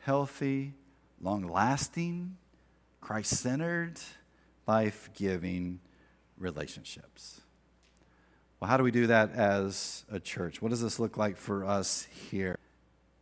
healthy, 0.00 0.72
long 1.20 1.46
lasting, 1.46 2.36
Christ 3.00 3.36
centered, 3.36 4.00
life 4.66 5.10
giving 5.14 5.78
relationships. 6.36 7.42
Well, 8.58 8.68
how 8.68 8.76
do 8.76 8.82
we 8.82 8.90
do 8.90 9.06
that 9.06 9.30
as 9.34 10.04
a 10.10 10.18
church? 10.18 10.60
What 10.60 10.70
does 10.70 10.82
this 10.82 10.98
look 10.98 11.16
like 11.16 11.36
for 11.36 11.64
us 11.64 12.08
here? 12.28 12.58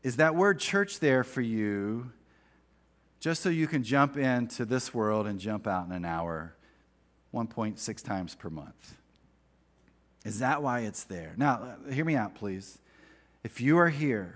Is 0.05 0.17
that 0.17 0.37
word 0.37 0.61
church 0.61 1.01
there 1.01 1.25
for 1.25 1.41
you 1.41 2.13
just 3.21 3.41
so 3.43 3.49
you 3.49 3.67
can 3.67 3.83
jump 3.83 4.19
into 4.19 4.67
this 4.67 4.93
world 4.93 5.27
and 5.27 5.41
jump 5.41 5.67
out 5.67 5.87
in 5.87 5.93
an 5.93 6.05
hour 6.05 6.55
1.6 7.33 8.05
times 8.05 8.35
per 8.35 8.51
month? 8.51 8.97
Is 10.27 10.41
that 10.41 10.63
why 10.63 10.81
it's 10.81 11.05
there? 11.05 11.33
Now, 11.39 11.77
hear 11.91 12.05
me 12.05 12.17
out, 12.17 12.35
please. 12.35 12.79
If 13.45 13.63
you 13.63 13.79
are 13.79 13.89
here 13.89 14.35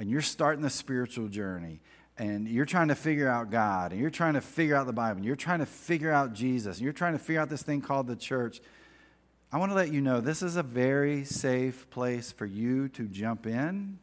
and 0.00 0.10
you're 0.10 0.22
starting 0.22 0.62
the 0.62 0.70
spiritual 0.70 1.28
journey 1.28 1.78
and 2.18 2.48
you're 2.48 2.66
trying 2.66 2.88
to 2.88 2.96
figure 2.96 3.28
out 3.28 3.48
God 3.48 3.92
and 3.92 4.00
you're 4.00 4.10
trying 4.10 4.34
to 4.34 4.40
figure 4.40 4.74
out 4.74 4.86
the 4.86 4.92
Bible 4.92 5.18
and 5.18 5.24
you're 5.24 5.36
trying 5.36 5.60
to 5.60 5.66
figure 5.66 6.10
out 6.10 6.32
Jesus 6.32 6.78
and 6.78 6.84
you're 6.84 6.92
trying 6.92 7.12
to 7.12 7.20
figure 7.20 7.40
out 7.40 7.48
this 7.48 7.62
thing 7.62 7.80
called 7.80 8.08
the 8.08 8.16
church, 8.16 8.60
I 9.52 9.58
want 9.58 9.70
to 9.70 9.76
let 9.76 9.92
you 9.92 10.00
know 10.00 10.20
this 10.20 10.42
is 10.42 10.56
a 10.56 10.64
very 10.64 11.24
safe 11.24 11.88
place 11.90 12.32
for 12.32 12.44
you 12.44 12.88
to 12.88 13.06
jump 13.06 13.46
in 13.46 14.00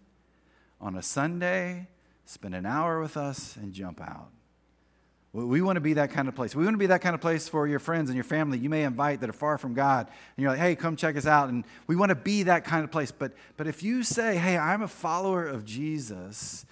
on 0.83 0.97
a 0.97 1.01
Sunday, 1.01 1.87
spend 2.25 2.53
an 2.53 2.65
hour 2.65 2.99
with 2.99 3.15
us, 3.15 3.55
and 3.55 3.73
jump 3.73 4.01
out. 4.01 4.29
We 5.31 5.63
want 5.63 5.77
to 5.77 5.81
be 5.81 5.93
that 5.93 6.11
kind 6.11 6.27
of 6.27 6.35
place. 6.35 6.55
We 6.55 6.63
want 6.63 6.75
to 6.75 6.79
be 6.79 6.87
that 6.87 7.01
kind 7.01 7.15
of 7.15 7.21
place 7.21 7.49
for 7.49 7.67
your 7.67 7.79
friends 7.79 8.09
and 8.09 8.15
your 8.15 8.23
family 8.23 8.59
you 8.59 8.69
may 8.69 8.83
invite 8.83 9.21
that 9.21 9.29
are 9.31 9.33
far 9.33 9.57
from 9.57 9.73
God. 9.73 10.07
And 10.07 10.43
you're 10.43 10.51
like, 10.51 10.59
hey, 10.59 10.75
come 10.75 10.95
check 10.95 11.17
us 11.17 11.25
out. 11.25 11.49
And 11.49 11.63
we 11.87 11.95
want 11.95 12.09
to 12.09 12.15
be 12.15 12.43
that 12.43 12.65
kind 12.65 12.83
of 12.83 12.91
place. 12.91 13.11
But, 13.11 13.31
but 13.57 13.65
if 13.65 13.81
you 13.81 14.03
say, 14.03 14.37
hey, 14.37 14.59
I'm 14.59 14.83
a 14.83 14.87
follower 14.87 15.47
of 15.47 15.65
Jesus, 15.65 16.67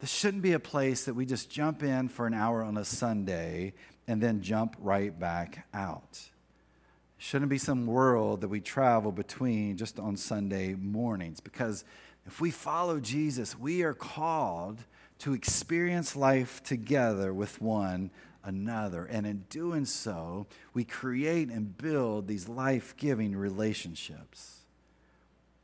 this 0.00 0.10
shouldn't 0.10 0.42
be 0.42 0.52
a 0.52 0.60
place 0.60 1.06
that 1.06 1.14
we 1.14 1.24
just 1.24 1.48
jump 1.48 1.82
in 1.82 2.10
for 2.10 2.26
an 2.26 2.34
hour 2.34 2.62
on 2.62 2.76
a 2.76 2.84
Sunday 2.84 3.72
and 4.06 4.20
then 4.20 4.42
jump 4.42 4.76
right 4.80 5.18
back 5.18 5.66
out. 5.72 6.10
It 6.12 7.24
shouldn't 7.24 7.48
be 7.48 7.56
some 7.56 7.86
world 7.86 8.42
that 8.42 8.48
we 8.48 8.60
travel 8.60 9.12
between 9.12 9.78
just 9.78 9.98
on 9.98 10.18
Sunday 10.18 10.74
mornings. 10.74 11.40
Because 11.40 11.86
if 12.26 12.40
we 12.40 12.50
follow 12.50 13.00
Jesus, 13.00 13.58
we 13.58 13.82
are 13.82 13.94
called 13.94 14.78
to 15.20 15.34
experience 15.34 16.16
life 16.16 16.62
together 16.62 17.32
with 17.32 17.60
one 17.60 18.10
another. 18.42 19.04
And 19.04 19.26
in 19.26 19.44
doing 19.48 19.84
so, 19.84 20.46
we 20.72 20.84
create 20.84 21.48
and 21.48 21.76
build 21.76 22.26
these 22.26 22.48
life 22.48 22.96
giving 22.96 23.36
relationships. 23.36 24.60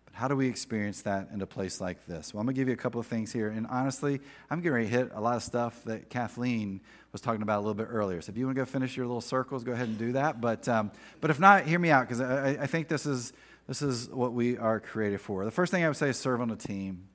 But 0.05 0.15
how 0.15 0.29
do 0.29 0.37
we 0.37 0.49
experience 0.49 1.03
that 1.03 1.29
in 1.33 1.41
a 1.41 1.47
place 1.47 1.81
like 1.81 2.07
this? 2.07 2.33
Well, 2.33 2.41
I'm 2.41 2.47
going 2.47 2.55
to 2.55 2.61
give 2.61 2.69
you 2.69 2.75
a 2.75 2.79
couple 2.79 3.01
of 3.01 3.07
things 3.07 3.33
here. 3.33 3.49
And 3.49 3.67
honestly, 3.67 4.21
I'm 4.51 4.61
ready 4.63 4.85
to 4.85 4.91
hit 4.91 5.11
a 5.15 5.21
lot 5.21 5.37
of 5.37 5.43
stuff 5.43 5.83
that 5.85 6.11
Kathleen 6.11 6.81
was 7.13 7.21
talking 7.21 7.43
about 7.43 7.59
a 7.59 7.63
little 7.63 7.75
bit 7.75 7.89
earlier. 7.91 8.21
So 8.21 8.31
if 8.31 8.39
you 8.39 8.47
want 8.47 8.57
to 8.57 8.63
go 8.63 8.67
finish 8.67 8.97
your 8.97 9.07
little 9.07 9.21
circles, 9.21 9.65
go 9.65 9.73
ahead 9.73 9.89
and 9.89 9.99
do 9.99 10.13
that. 10.13 10.41
But, 10.41 10.69
um, 10.69 10.91
but 11.21 11.31
if 11.31 11.41
not, 11.41 11.65
hear 11.65 11.79
me 11.79 11.91
out 11.91 12.09
because 12.09 12.21
I, 12.21 12.63
I 12.63 12.67
think 12.67 12.89
this 12.89 13.07
is, 13.07 13.33
this 13.71 13.83
is 13.83 14.11
what 14.11 14.33
we 14.33 14.59
are 14.59 14.81
created 14.81 15.21
for. 15.21 15.45
The 15.45 15.53
first 15.53 15.71
thing 15.71 15.85
I 15.85 15.87
would 15.87 15.97
say 15.97 16.09
is 16.09 16.17
serve 16.17 16.41
on 16.41 16.51
a 16.51 16.57
team. 16.57 17.07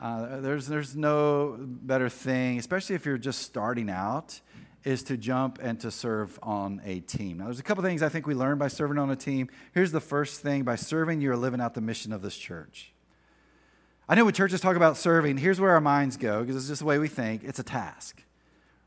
Uh, 0.00 0.38
there's, 0.38 0.68
there's 0.68 0.94
no 0.94 1.56
better 1.58 2.08
thing, 2.08 2.60
especially 2.60 2.94
if 2.94 3.04
you're 3.04 3.18
just 3.18 3.42
starting 3.42 3.90
out, 3.90 4.40
is 4.84 5.02
to 5.02 5.16
jump 5.16 5.58
and 5.60 5.80
to 5.80 5.90
serve 5.90 6.38
on 6.44 6.80
a 6.84 7.00
team. 7.00 7.38
Now, 7.38 7.46
there's 7.46 7.58
a 7.58 7.64
couple 7.64 7.82
things 7.82 8.04
I 8.04 8.08
think 8.08 8.24
we 8.24 8.34
learn 8.34 8.56
by 8.56 8.68
serving 8.68 8.98
on 8.98 9.10
a 9.10 9.16
team. 9.16 9.50
Here's 9.72 9.90
the 9.90 10.00
first 10.00 10.42
thing 10.42 10.62
by 10.62 10.76
serving, 10.76 11.20
you're 11.20 11.36
living 11.36 11.60
out 11.60 11.74
the 11.74 11.80
mission 11.80 12.12
of 12.12 12.22
this 12.22 12.36
church. 12.36 12.92
I 14.08 14.14
know 14.14 14.26
when 14.26 14.34
churches 14.34 14.60
talk 14.60 14.76
about 14.76 14.96
serving, 14.96 15.38
here's 15.38 15.60
where 15.60 15.72
our 15.72 15.80
minds 15.80 16.16
go 16.16 16.42
because 16.42 16.54
it's 16.54 16.68
just 16.68 16.82
the 16.82 16.86
way 16.86 17.00
we 17.00 17.08
think 17.08 17.42
it's 17.42 17.58
a 17.58 17.64
task 17.64 18.22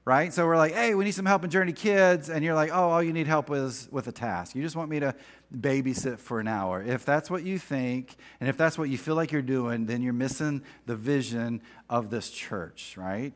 right? 0.07 0.33
So 0.33 0.45
we're 0.45 0.55
like, 0.55 0.73
hey, 0.73 0.95
we 0.95 1.03
need 1.03 1.11
some 1.11 1.25
help 1.25 1.43
in 1.43 1.49
Journey 1.49 1.73
Kids. 1.73 2.29
And 2.29 2.41
you're 2.41 2.55
like, 2.55 2.69
oh, 2.71 2.91
all 2.91 3.03
you 3.03 3.11
need 3.11 3.27
help 3.27 3.51
is 3.51 3.89
with 3.91 4.07
a 4.07 4.13
task. 4.13 4.55
You 4.55 4.63
just 4.63 4.77
want 4.77 4.89
me 4.89 5.01
to 5.01 5.13
babysit 5.53 6.19
for 6.19 6.39
an 6.39 6.47
hour. 6.47 6.81
If 6.81 7.03
that's 7.03 7.29
what 7.29 7.43
you 7.43 7.59
think, 7.59 8.15
and 8.39 8.47
if 8.47 8.55
that's 8.55 8.77
what 8.77 8.87
you 8.87 8.97
feel 8.97 9.15
like 9.15 9.33
you're 9.33 9.41
doing, 9.41 9.85
then 9.85 10.01
you're 10.01 10.13
missing 10.13 10.63
the 10.85 10.95
vision 10.95 11.61
of 11.89 12.09
this 12.09 12.29
church, 12.29 12.95
right? 12.95 13.33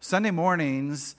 Sunday 0.00 0.30
mornings, 0.30 1.14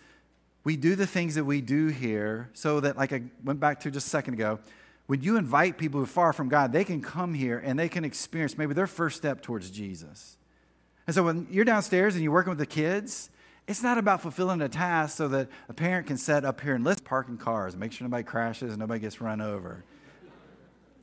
we 0.63 0.75
do 0.75 0.95
the 0.95 1.05
things 1.05 1.35
that 1.35 1.45
we 1.45 1.61
do 1.61 1.89
here 1.89 2.49
so 2.53 2.79
that, 2.79 2.97
like 2.97 3.13
I 3.13 3.25
went 3.43 3.59
back 3.59 3.79
to 3.81 3.91
just 3.91 4.07
a 4.07 4.09
second 4.09 4.33
ago, 4.33 4.57
when 5.05 5.21
you 5.21 5.37
invite 5.37 5.77
people 5.77 5.99
who 5.99 6.05
are 6.05 6.07
far 6.07 6.33
from 6.33 6.49
God, 6.49 6.73
they 6.73 6.83
can 6.83 6.99
come 6.99 7.35
here 7.35 7.59
and 7.63 7.77
they 7.77 7.89
can 7.89 8.03
experience 8.03 8.57
maybe 8.57 8.73
their 8.73 8.87
first 8.87 9.17
step 9.17 9.43
towards 9.43 9.69
Jesus. 9.69 10.35
And 11.05 11.13
so 11.13 11.21
when 11.21 11.45
you're 11.51 11.63
downstairs 11.63 12.15
and 12.15 12.23
you're 12.23 12.33
working 12.33 12.49
with 12.49 12.57
the 12.57 12.65
kids, 12.65 13.29
it's 13.67 13.81
not 13.81 13.97
about 13.97 14.21
fulfilling 14.21 14.61
a 14.61 14.69
task 14.69 15.17
so 15.17 15.27
that 15.29 15.47
a 15.69 15.73
parent 15.73 16.07
can 16.07 16.17
set 16.17 16.43
up 16.43 16.59
here 16.61 16.75
and 16.75 16.83
let's 16.83 17.01
parking 17.01 17.37
cars 17.37 17.77
make 17.77 17.91
sure 17.91 18.05
nobody 18.05 18.23
crashes 18.23 18.71
and 18.71 18.79
nobody 18.79 18.99
gets 18.99 19.21
run 19.21 19.39
over. 19.41 19.83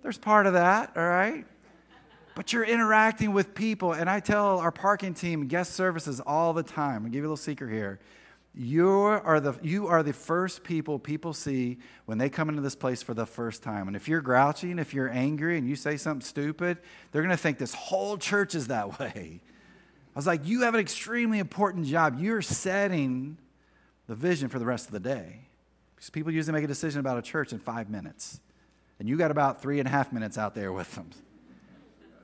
There's 0.02 0.18
part 0.18 0.46
of 0.46 0.54
that, 0.54 0.92
all 0.96 1.08
right? 1.08 1.44
But 2.34 2.52
you're 2.52 2.64
interacting 2.64 3.32
with 3.32 3.54
people. 3.54 3.92
And 3.92 4.08
I 4.08 4.20
tell 4.20 4.58
our 4.58 4.70
parking 4.70 5.14
team, 5.14 5.46
guest 5.46 5.72
services 5.72 6.20
all 6.20 6.52
the 6.52 6.62
time, 6.62 7.04
I'll 7.04 7.10
give 7.10 7.16
you 7.16 7.22
a 7.22 7.24
little 7.24 7.36
secret 7.36 7.70
here. 7.70 7.98
You 8.54 8.90
are, 8.90 9.38
the, 9.40 9.54
you 9.62 9.86
are 9.86 10.02
the 10.02 10.12
first 10.12 10.64
people 10.64 10.98
people 10.98 11.32
see 11.32 11.78
when 12.06 12.18
they 12.18 12.28
come 12.28 12.48
into 12.48 12.62
this 12.62 12.74
place 12.74 13.02
for 13.02 13.14
the 13.14 13.26
first 13.26 13.62
time. 13.62 13.86
And 13.86 13.96
if 13.96 14.08
you're 14.08 14.20
grouchy 14.20 14.70
and 14.70 14.80
if 14.80 14.92
you're 14.92 15.08
angry 15.08 15.56
and 15.56 15.68
you 15.68 15.76
say 15.76 15.96
something 15.96 16.26
stupid, 16.26 16.78
they're 17.12 17.22
going 17.22 17.30
to 17.30 17.36
think 17.36 17.58
this 17.58 17.74
whole 17.74 18.18
church 18.18 18.54
is 18.54 18.66
that 18.68 18.98
way. 19.00 19.40
I 20.14 20.18
was 20.18 20.26
like, 20.26 20.46
You 20.46 20.62
have 20.62 20.74
an 20.74 20.80
extremely 20.80 21.38
important 21.38 21.86
job. 21.86 22.18
You're 22.18 22.42
setting 22.42 23.38
the 24.06 24.14
vision 24.14 24.48
for 24.48 24.58
the 24.58 24.66
rest 24.66 24.86
of 24.86 24.92
the 24.92 25.00
day. 25.00 25.40
Because 25.94 26.10
people 26.10 26.32
usually 26.32 26.54
make 26.54 26.64
a 26.64 26.68
decision 26.68 26.98
about 27.00 27.18
a 27.18 27.22
church 27.22 27.52
in 27.52 27.58
five 27.58 27.90
minutes, 27.90 28.40
and 28.98 29.08
you 29.08 29.18
got 29.18 29.30
about 29.30 29.60
three 29.60 29.78
and 29.80 29.86
a 29.86 29.90
half 29.90 30.12
minutes 30.12 30.38
out 30.38 30.54
there 30.54 30.72
with 30.72 30.94
them. 30.94 31.10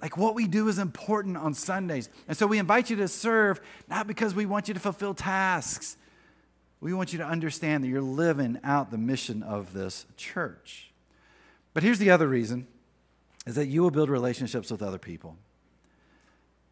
Like 0.01 0.17
what 0.17 0.35
we 0.35 0.47
do 0.47 0.69
is 0.69 0.79
important 0.79 1.37
on 1.37 1.55
Sundays. 1.55 2.09
And 2.29 2.37
so 2.37 2.47
we 2.47 2.59
invite 2.59 2.91
you 2.91 2.97
to 2.97 3.09
serve, 3.09 3.61
not 3.89 4.07
because 4.07 4.35
we 4.35 4.47
want 4.47 4.69
you 4.69 4.75
to 4.75 4.81
fulfill 4.81 5.15
tasks. 5.15 5.97
We 6.81 6.93
want 6.93 7.13
you 7.13 7.19
to 7.19 7.25
understand 7.25 7.85
that 7.85 7.89
you're 7.89 8.03
living 8.03 8.59
out 8.63 8.91
the 8.91 8.99
mission 8.99 9.43
of 9.43 9.73
this 9.73 10.07
church. 10.17 10.91
But 11.73 11.83
here's 11.83 11.99
the 11.99 12.11
other 12.11 12.29
reason 12.29 12.67
is 13.47 13.55
that 13.55 13.67
you 13.67 13.83
will 13.83 13.91
build 13.91 14.09
relationships 14.09 14.71
with 14.71 14.83
other 14.83 14.99
people. 14.99 15.37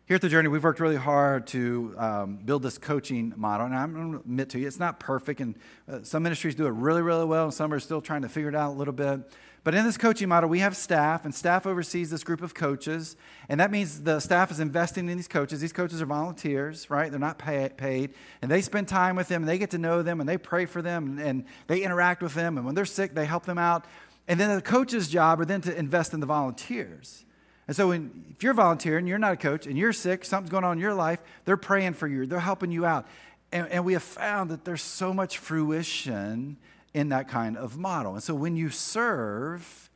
Here 0.07 0.17
at 0.17 0.21
the 0.21 0.29
Journey, 0.29 0.49
we've 0.49 0.62
worked 0.62 0.81
really 0.81 0.97
hard 0.97 1.47
to 1.47 1.95
um, 1.97 2.37
build 2.37 2.62
this 2.62 2.77
coaching 2.77 3.33
model. 3.38 3.64
And 3.64 3.75
I'm 3.75 3.95
going 3.95 4.12
to 4.12 4.19
admit 4.19 4.51
to 4.51 4.59
you, 4.59 4.67
it's 4.67 4.79
not 4.79 5.01
perfect. 5.01 5.40
And 5.40 5.57
uh, 5.90 6.01
some 6.03 6.23
ministries 6.23 6.55
do 6.55 6.67
it 6.67 6.73
really, 6.73 7.01
really 7.01 7.25
well, 7.25 7.45
and 7.45 7.55
some 7.55 7.73
are 7.73 7.81
still 7.81 8.03
trying 8.03 8.21
to 8.21 8.29
figure 8.29 8.51
it 8.51 8.55
out 8.55 8.73
a 8.73 8.77
little 8.77 8.93
bit. 8.93 9.21
But 9.62 9.75
in 9.75 9.83
this 9.87 9.97
coaching 9.97 10.29
model, 10.29 10.51
we 10.51 10.59
have 10.59 10.77
staff, 10.77 11.25
and 11.25 11.35
staff 11.35 11.67
oversees 11.67 12.11
this 12.11 12.23
group 12.23 12.43
of 12.43 12.53
coaches. 12.53 13.17
And 13.49 13.61
that 13.61 13.71
means 13.71 14.03
the 14.03 14.21
staff 14.21 14.51
is 14.51 14.61
investing 14.61 15.09
in 15.09 15.17
these 15.17 15.27
coaches. 15.27 15.62
These 15.62 15.73
coaches 15.73 16.03
are 16.03 16.07
volunteers, 16.07 16.90
right? 16.90 17.11
They're 17.11 17.19
not 17.19 17.38
pay- 17.38 17.71
paid. 17.75 18.12
And 18.43 18.51
they 18.51 18.61
spend 18.61 18.88
time 18.88 19.17
with 19.17 19.29
them, 19.29 19.45
and 19.45 19.49
they 19.49 19.57
get 19.57 19.71
to 19.71 19.79
know 19.79 20.03
them, 20.03 20.21
and 20.21 20.29
they 20.29 20.37
pray 20.37 20.67
for 20.67 20.83
them, 20.83 21.07
and, 21.07 21.19
and 21.19 21.45
they 21.67 21.81
interact 21.81 22.23
with 22.23 22.35
them. 22.35 22.59
And 22.59 22.67
when 22.67 22.75
they're 22.75 22.85
sick, 22.85 23.14
they 23.14 23.25
help 23.25 23.47
them 23.47 23.57
out. 23.57 23.87
And 24.29 24.38
then 24.38 24.55
the 24.55 24.61
coach's 24.61 25.09
job 25.09 25.40
are 25.40 25.47
then 25.47 25.62
to 25.62 25.75
invest 25.75 26.12
in 26.12 26.21
the 26.21 26.27
volunteers. 26.27 27.25
And 27.66 27.77
so, 27.77 27.88
when, 27.88 28.24
if 28.35 28.42
you're 28.42 28.55
volunteering, 28.55 29.07
you're 29.07 29.18
not 29.18 29.33
a 29.33 29.37
coach, 29.37 29.66
and 29.66 29.79
you're 29.79 29.92
sick, 29.92 30.24
something's 30.24 30.50
going 30.50 30.64
on 30.64 30.77
in 30.77 30.81
your 30.81 30.94
life, 30.94 31.22
they're 31.44 31.57
praying 31.57 31.94
for 31.94 32.07
you, 32.07 32.27
they're 32.27 32.40
helping 32.40 32.70
you 32.70 32.85
out. 32.85 33.07
And, 33.53 33.68
and 33.68 33.85
we 33.85 33.94
have 33.94 34.03
found 34.03 34.50
that 34.50 34.64
there's 34.64 34.83
so 34.83 35.14
much 35.14 35.38
fruition 35.38 36.59
in 36.92 37.09
that 37.09 37.29
kind 37.29 37.57
of 37.57 37.79
model. 37.79 38.14
And 38.14 38.22
so, 38.22 38.35
when 38.35 38.57
you 38.57 38.68
serve, 38.68 39.90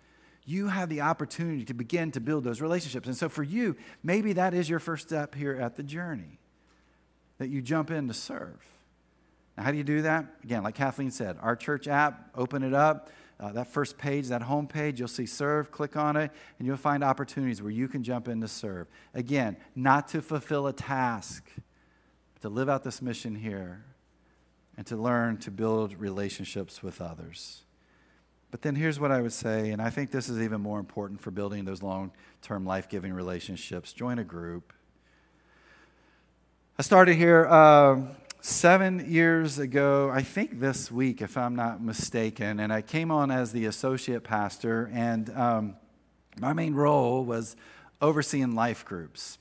you 0.47 0.69
have 0.69 0.89
the 0.89 1.03
opportunity 1.03 1.65
to 1.67 1.75
begin 1.75 2.11
to 2.13 2.21
build 2.21 2.45
those 2.45 2.63
relationships. 2.63 3.07
And 3.07 3.17
so, 3.17 3.29
for 3.29 3.43
you, 3.43 3.77
maybe 4.03 4.33
that 4.35 4.55
is 4.55 4.71
your 4.71 4.79
first 4.79 5.07
step 5.07 5.35
here 5.35 5.55
at 5.55 5.77
the 5.77 5.83
journey 5.83 6.39
that 7.37 7.49
you 7.49 7.61
jump 7.61 7.91
in 7.91 8.09
to 8.09 8.15
serve. 8.15 8.67
Now, 9.59 9.65
how 9.65 9.73
do 9.73 9.77
you 9.77 9.85
do 9.85 10.03
that? 10.03 10.25
Again, 10.43 10.63
like 10.63 10.75
Kathleen 10.75 11.11
said, 11.11 11.37
our 11.43 11.55
church 11.55 11.87
app, 11.87 12.31
open 12.35 12.63
it 12.63 12.73
up 12.73 13.11
uh, 13.41 13.53
that 13.53 13.69
first 13.69 13.99
page, 13.99 14.29
that 14.29 14.43
home 14.43 14.67
page, 14.67 14.99
you'll 14.99 15.09
see 15.09 15.27
serve, 15.27 15.71
click 15.71 15.97
on 15.97 16.17
it, 16.17 16.31
and 16.59 16.67
you'll 16.67 16.77
find 16.77 17.05
opportunities 17.05 17.63
where 17.63 17.71
you 17.71 17.87
can 17.87 18.03
jump 18.03 18.27
in 18.27 18.41
to 18.41 18.49
serve. 18.49 18.89
Again, 19.15 19.57
not 19.77 20.09
to 20.09 20.21
fulfill 20.21 20.67
a 20.67 20.73
task, 20.73 21.49
but 22.35 22.43
to 22.43 22.49
live 22.49 22.69
out 22.69 22.83
this 22.83 23.01
mission 23.01 23.37
here 23.37 23.85
and 24.77 24.87
to 24.87 24.97
learn 24.97 25.37
to 25.39 25.51
build 25.51 25.95
relationships 25.95 26.83
with 26.83 27.01
others. 27.01 27.63
But 28.51 28.63
then 28.63 28.75
here's 28.75 28.99
what 28.99 29.13
I 29.13 29.21
would 29.21 29.33
say, 29.33 29.71
and 29.71 29.83
I 29.83 29.91
think 29.91 30.11
this 30.11 30.29
is 30.29 30.41
even 30.41 30.61
more 30.61 30.81
important 30.81 31.21
for 31.21 31.31
building 31.31 31.65
those 31.65 31.83
long 31.83 32.13
term 32.41 32.65
life 32.65 32.89
giving 32.89 33.13
relationships 33.13 33.93
join 33.93 34.19
a 34.19 34.25
group. 34.25 34.73
I 36.79 36.83
started 36.83 37.17
here 37.17 37.47
uh, 37.47 38.03
seven 38.41 39.11
years 39.11 39.59
ago, 39.59 40.11
I 40.11 40.23
think 40.23 40.61
this 40.61 40.91
week, 40.91 41.23
if 41.23 41.37
I'm 41.37 41.57
not 41.57 41.83
mistaken, 41.83 42.61
and 42.61 42.73
I 42.73 42.83
came 42.83 43.11
on 43.11 43.31
as 43.31 43.53
the 43.53 43.67
associate 43.67 44.23
pastor, 44.23 44.91
and 44.93 45.31
um, 45.37 45.77
my 46.41 46.53
main 46.53 46.75
role 46.75 47.25
was 47.25 47.57
overseeing 48.01 48.55
life 48.55 48.85
groups. 48.85 49.39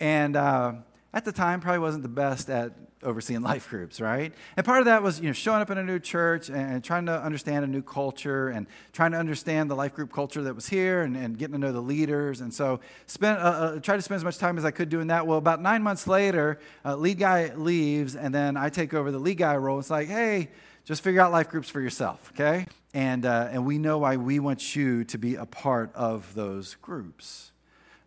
And 0.00 0.36
uh, 0.36 0.74
at 1.12 1.24
the 1.24 1.32
time, 1.32 1.60
probably 1.60 1.80
wasn't 1.80 2.02
the 2.02 2.08
best 2.08 2.48
at 2.48 2.72
overseeing 3.02 3.42
life 3.42 3.68
groups, 3.68 4.00
right? 4.00 4.32
And 4.56 4.66
part 4.66 4.80
of 4.80 4.86
that 4.86 5.02
was, 5.02 5.20
you 5.20 5.26
know, 5.26 5.32
showing 5.32 5.60
up 5.60 5.70
in 5.70 5.78
a 5.78 5.84
new 5.84 5.98
church 5.98 6.50
and 6.50 6.82
trying 6.82 7.06
to 7.06 7.22
understand 7.22 7.64
a 7.64 7.68
new 7.68 7.82
culture 7.82 8.48
and 8.48 8.66
trying 8.92 9.12
to 9.12 9.18
understand 9.18 9.70
the 9.70 9.76
life 9.76 9.94
group 9.94 10.12
culture 10.12 10.42
that 10.42 10.54
was 10.54 10.68
here 10.68 11.02
and, 11.02 11.16
and 11.16 11.38
getting 11.38 11.52
to 11.52 11.58
know 11.58 11.72
the 11.72 11.80
leaders. 11.80 12.40
And 12.40 12.52
so 12.52 12.80
spent, 13.06 13.38
uh, 13.38 13.42
uh, 13.42 13.80
tried 13.80 13.96
to 13.96 14.02
spend 14.02 14.16
as 14.16 14.24
much 14.24 14.38
time 14.38 14.58
as 14.58 14.64
I 14.64 14.70
could 14.70 14.88
doing 14.88 15.08
that. 15.08 15.26
Well, 15.26 15.38
about 15.38 15.62
nine 15.62 15.82
months 15.82 16.06
later, 16.06 16.58
uh, 16.84 16.96
lead 16.96 17.18
guy 17.18 17.54
leaves 17.54 18.16
and 18.16 18.34
then 18.34 18.56
I 18.56 18.68
take 18.68 18.94
over 18.94 19.12
the 19.12 19.18
lead 19.18 19.38
guy 19.38 19.56
role. 19.56 19.78
It's 19.78 19.90
like, 19.90 20.08
hey, 20.08 20.48
just 20.84 21.02
figure 21.02 21.20
out 21.20 21.30
life 21.30 21.48
groups 21.50 21.68
for 21.68 21.80
yourself, 21.80 22.32
okay? 22.34 22.66
And, 22.94 23.26
uh, 23.26 23.48
and 23.52 23.66
we 23.66 23.78
know 23.78 23.98
why 23.98 24.16
we 24.16 24.40
want 24.40 24.74
you 24.74 25.04
to 25.04 25.18
be 25.18 25.34
a 25.36 25.46
part 25.46 25.94
of 25.94 26.34
those 26.34 26.76
groups. 26.76 27.52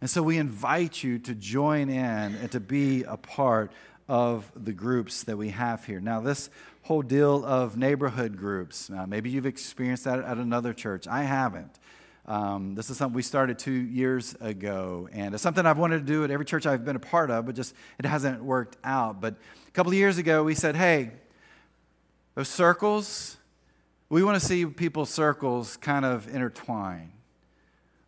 And 0.02 0.10
so 0.10 0.24
we 0.24 0.40
invite 0.40 1.04
you 1.04 1.20
to 1.20 1.36
join 1.36 1.88
in 1.88 1.96
and 2.36 2.52
to 2.54 2.60
be 2.60 3.04
a 3.04 3.18
part 3.18 3.72
of 4.12 4.52
the 4.58 4.74
groups 4.74 5.24
that 5.24 5.38
we 5.38 5.52
have 5.52 5.86
here. 5.86 6.02
Now, 6.02 6.20
this 6.20 6.50
whole 6.82 7.02
deal 7.02 7.46
of 7.46 7.78
neighborhood 7.78 8.36
groups, 8.36 8.90
uh, 8.90 9.08
maybe 9.08 9.30
you've 9.30 9.46
experienced 9.46 10.04
that 10.04 10.20
at 10.20 10.36
another 10.36 10.74
church. 10.74 11.08
I 11.08 11.24
haven't. 11.24 11.80
Um, 12.26 12.76
this 12.76 12.90
is 12.90 12.98
something 12.98 13.16
we 13.16 13.22
started 13.22 13.58
two 13.58 13.72
years 13.72 14.36
ago, 14.42 15.08
and 15.14 15.34
it's 15.34 15.42
something 15.42 15.66
I've 15.66 15.78
wanted 15.78 16.00
to 16.00 16.06
do 16.06 16.26
at 16.26 16.30
every 16.30 16.44
church 16.44 16.66
I've 16.66 16.84
been 16.84 16.98
a 16.98 17.00
part 17.00 17.32
of, 17.32 17.46
but 17.46 17.56
just 17.56 17.74
it 18.00 18.06
hasn't 18.06 18.44
worked 18.44 18.76
out. 18.84 19.22
But 19.22 19.36
a 19.66 19.72
couple 19.72 19.94
of 19.94 19.98
years 19.98 20.18
ago, 20.18 20.44
we 20.44 20.56
said, 20.56 20.76
hey, 20.76 21.12
those 22.36 22.50
circles, 22.50 23.38
we 24.10 24.24
want 24.24 24.38
to 24.38 24.46
see 24.46 24.66
people's 24.66 25.10
circles 25.10 25.78
kind 25.78 26.04
of 26.04 26.28
intertwine. 26.28 27.14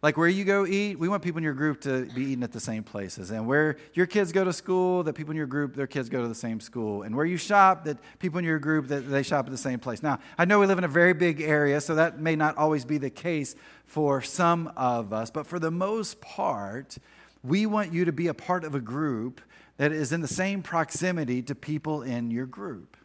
Like 0.03 0.17
where 0.17 0.27
you 0.27 0.43
go 0.43 0.65
eat, 0.65 0.99
we 0.99 1.07
want 1.07 1.23
people 1.23 1.37
in 1.37 1.45
your 1.45 1.53
group 1.53 1.79
to 1.81 2.05
be 2.07 2.23
eating 2.23 2.43
at 2.43 2.51
the 2.51 2.59
same 2.59 2.83
places. 2.83 3.31
And 3.31 3.47
where 3.47 3.77
your 3.93 4.05
kids 4.05 4.33
go 4.33 4.43
to 4.43 4.51
school, 4.51 5.01
that 5.03 5.13
people 5.13 5.31
in 5.31 5.37
your 5.37 5.47
group, 5.47 5.75
their 5.75 5.87
kids 5.87 6.09
go 6.09 6.21
to 6.21 6.27
the 6.27 6.35
same 6.35 6.59
school. 6.59 7.03
And 7.03 7.15
where 7.15 7.25
you 7.25 7.37
shop, 7.37 7.85
that 7.85 7.97
people 8.19 8.37
in 8.37 8.43
your 8.43 8.59
group, 8.59 8.89
that 8.89 9.09
they 9.09 9.23
shop 9.23 9.45
at 9.45 9.51
the 9.51 9.57
same 9.57 9.79
place. 9.79 10.03
Now, 10.03 10.19
I 10.37 10.43
know 10.43 10.59
we 10.59 10.67
live 10.67 10.77
in 10.77 10.83
a 10.83 10.89
very 10.89 11.13
big 11.13 11.39
area, 11.39 11.79
so 11.79 11.95
that 11.95 12.19
may 12.19 12.35
not 12.35 12.57
always 12.57 12.83
be 12.83 12.97
the 12.97 13.09
case 13.09 13.55
for 13.85 14.21
some 14.21 14.73
of 14.75 15.13
us. 15.13 15.31
But 15.31 15.47
for 15.47 15.57
the 15.57 15.71
most 15.71 16.19
part, 16.19 16.97
we 17.41 17.65
want 17.65 17.93
you 17.93 18.03
to 18.03 18.11
be 18.11 18.27
a 18.27 18.33
part 18.33 18.65
of 18.65 18.75
a 18.75 18.81
group 18.81 19.39
that 19.77 19.93
is 19.93 20.11
in 20.11 20.19
the 20.19 20.27
same 20.27 20.61
proximity 20.61 21.41
to 21.43 21.55
people 21.55 22.01
in 22.01 22.29
your 22.29 22.45
group. 22.45 22.97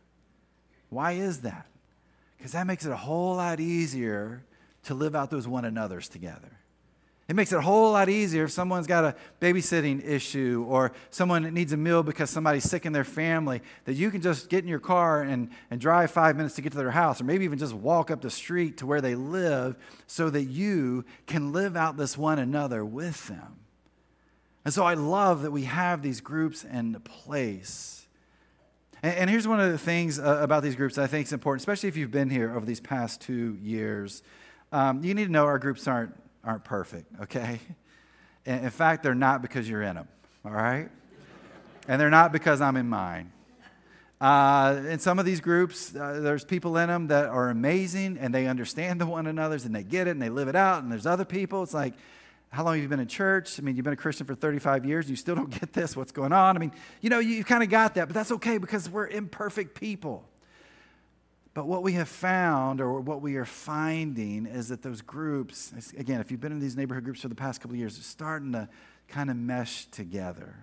Why 0.90 1.12
is 1.12 1.42
that? 1.42 1.66
Because 2.36 2.52
that 2.52 2.66
makes 2.66 2.84
it 2.84 2.90
a 2.90 2.96
whole 2.96 3.36
lot 3.36 3.60
easier 3.60 4.42
to 4.82 4.94
live 4.94 5.14
out 5.14 5.30
those 5.30 5.46
one 5.46 5.64
another's 5.64 6.08
together. 6.08 6.57
It 7.28 7.36
makes 7.36 7.52
it 7.52 7.56
a 7.56 7.60
whole 7.60 7.92
lot 7.92 8.08
easier 8.08 8.44
if 8.44 8.52
someone's 8.52 8.86
got 8.86 9.04
a 9.04 9.14
babysitting 9.38 10.02
issue 10.02 10.64
or 10.66 10.92
someone 11.10 11.42
needs 11.52 11.74
a 11.74 11.76
meal 11.76 12.02
because 12.02 12.30
somebody's 12.30 12.64
sick 12.64 12.86
in 12.86 12.94
their 12.94 13.04
family, 13.04 13.60
that 13.84 13.92
you 13.92 14.10
can 14.10 14.22
just 14.22 14.48
get 14.48 14.64
in 14.64 14.68
your 14.68 14.78
car 14.78 15.20
and, 15.22 15.50
and 15.70 15.78
drive 15.78 16.10
five 16.10 16.36
minutes 16.36 16.54
to 16.54 16.62
get 16.62 16.72
to 16.72 16.78
their 16.78 16.90
house, 16.90 17.20
or 17.20 17.24
maybe 17.24 17.44
even 17.44 17.58
just 17.58 17.74
walk 17.74 18.10
up 18.10 18.22
the 18.22 18.30
street 18.30 18.78
to 18.78 18.86
where 18.86 19.02
they 19.02 19.14
live 19.14 19.76
so 20.06 20.30
that 20.30 20.44
you 20.44 21.04
can 21.26 21.52
live 21.52 21.76
out 21.76 21.98
this 21.98 22.16
one 22.16 22.38
another 22.38 22.82
with 22.82 23.28
them. 23.28 23.56
And 24.64 24.72
so 24.72 24.84
I 24.84 24.94
love 24.94 25.42
that 25.42 25.50
we 25.50 25.64
have 25.64 26.00
these 26.00 26.22
groups 26.22 26.64
in 26.64 26.94
place. 27.00 28.06
And, 29.02 29.14
and 29.14 29.30
here's 29.30 29.46
one 29.46 29.60
of 29.60 29.70
the 29.70 29.78
things 29.78 30.18
uh, 30.18 30.38
about 30.40 30.62
these 30.62 30.76
groups 30.76 30.94
that 30.94 31.02
I 31.02 31.06
think 31.08 31.26
is 31.26 31.34
important, 31.34 31.60
especially 31.60 31.90
if 31.90 31.96
you've 31.98 32.10
been 32.10 32.30
here 32.30 32.56
over 32.56 32.64
these 32.64 32.80
past 32.80 33.20
two 33.20 33.58
years. 33.62 34.22
Um, 34.72 35.04
you 35.04 35.12
need 35.12 35.26
to 35.26 35.30
know 35.30 35.44
our 35.44 35.58
groups 35.58 35.86
aren't 35.86 36.14
aren't 36.44 36.64
perfect, 36.64 37.06
okay? 37.22 37.60
In 38.46 38.70
fact, 38.70 39.02
they're 39.02 39.14
not 39.14 39.42
because 39.42 39.68
you're 39.68 39.82
in 39.82 39.96
them, 39.96 40.08
all 40.44 40.52
right? 40.52 40.88
And 41.86 42.00
they're 42.00 42.10
not 42.10 42.32
because 42.32 42.60
I'm 42.60 42.76
in 42.76 42.88
mine. 42.88 43.32
Uh, 44.20 44.82
in 44.88 44.98
some 44.98 45.18
of 45.18 45.24
these 45.24 45.40
groups, 45.40 45.94
uh, 45.94 46.18
there's 46.20 46.44
people 46.44 46.76
in 46.76 46.88
them 46.88 47.06
that 47.06 47.26
are 47.26 47.50
amazing 47.50 48.18
and 48.18 48.34
they 48.34 48.46
understand 48.46 49.00
the 49.00 49.06
one 49.06 49.26
another's 49.26 49.64
and 49.64 49.74
they 49.74 49.84
get 49.84 50.08
it 50.08 50.10
and 50.10 50.22
they 50.22 50.28
live 50.28 50.48
it 50.48 50.56
out. 50.56 50.82
And 50.82 50.90
there's 50.90 51.06
other 51.06 51.24
people, 51.24 51.62
it's 51.62 51.74
like, 51.74 51.94
how 52.50 52.64
long 52.64 52.74
have 52.74 52.82
you 52.82 52.88
been 52.88 53.00
in 53.00 53.06
church? 53.06 53.60
I 53.60 53.62
mean, 53.62 53.76
you've 53.76 53.84
been 53.84 53.92
a 53.92 53.96
Christian 53.96 54.26
for 54.26 54.34
35 54.34 54.86
years 54.86 55.04
and 55.04 55.10
you 55.10 55.16
still 55.16 55.36
don't 55.36 55.50
get 55.60 55.72
this. 55.72 55.96
What's 55.96 56.12
going 56.12 56.32
on? 56.32 56.56
I 56.56 56.60
mean, 56.60 56.72
you 57.00 57.10
know, 57.10 57.20
you 57.20 57.44
kind 57.44 57.62
of 57.62 57.70
got 57.70 57.94
that, 57.94 58.08
but 58.08 58.14
that's 58.14 58.32
okay 58.32 58.58
because 58.58 58.88
we're 58.88 59.06
imperfect 59.06 59.78
people. 59.78 60.24
But 61.58 61.66
what 61.66 61.82
we 61.82 61.94
have 61.94 62.08
found, 62.08 62.80
or 62.80 63.00
what 63.00 63.20
we 63.20 63.34
are 63.34 63.44
finding, 63.44 64.46
is 64.46 64.68
that 64.68 64.80
those 64.80 65.00
groups, 65.00 65.72
again, 65.98 66.20
if 66.20 66.30
you've 66.30 66.40
been 66.40 66.52
in 66.52 66.60
these 66.60 66.76
neighborhood 66.76 67.02
groups 67.02 67.22
for 67.22 67.28
the 67.28 67.34
past 67.34 67.60
couple 67.60 67.74
of 67.74 67.80
years, 67.80 67.98
are 67.98 68.02
starting 68.02 68.52
to 68.52 68.68
kind 69.08 69.28
of 69.28 69.36
mesh 69.36 69.86
together. 69.86 70.54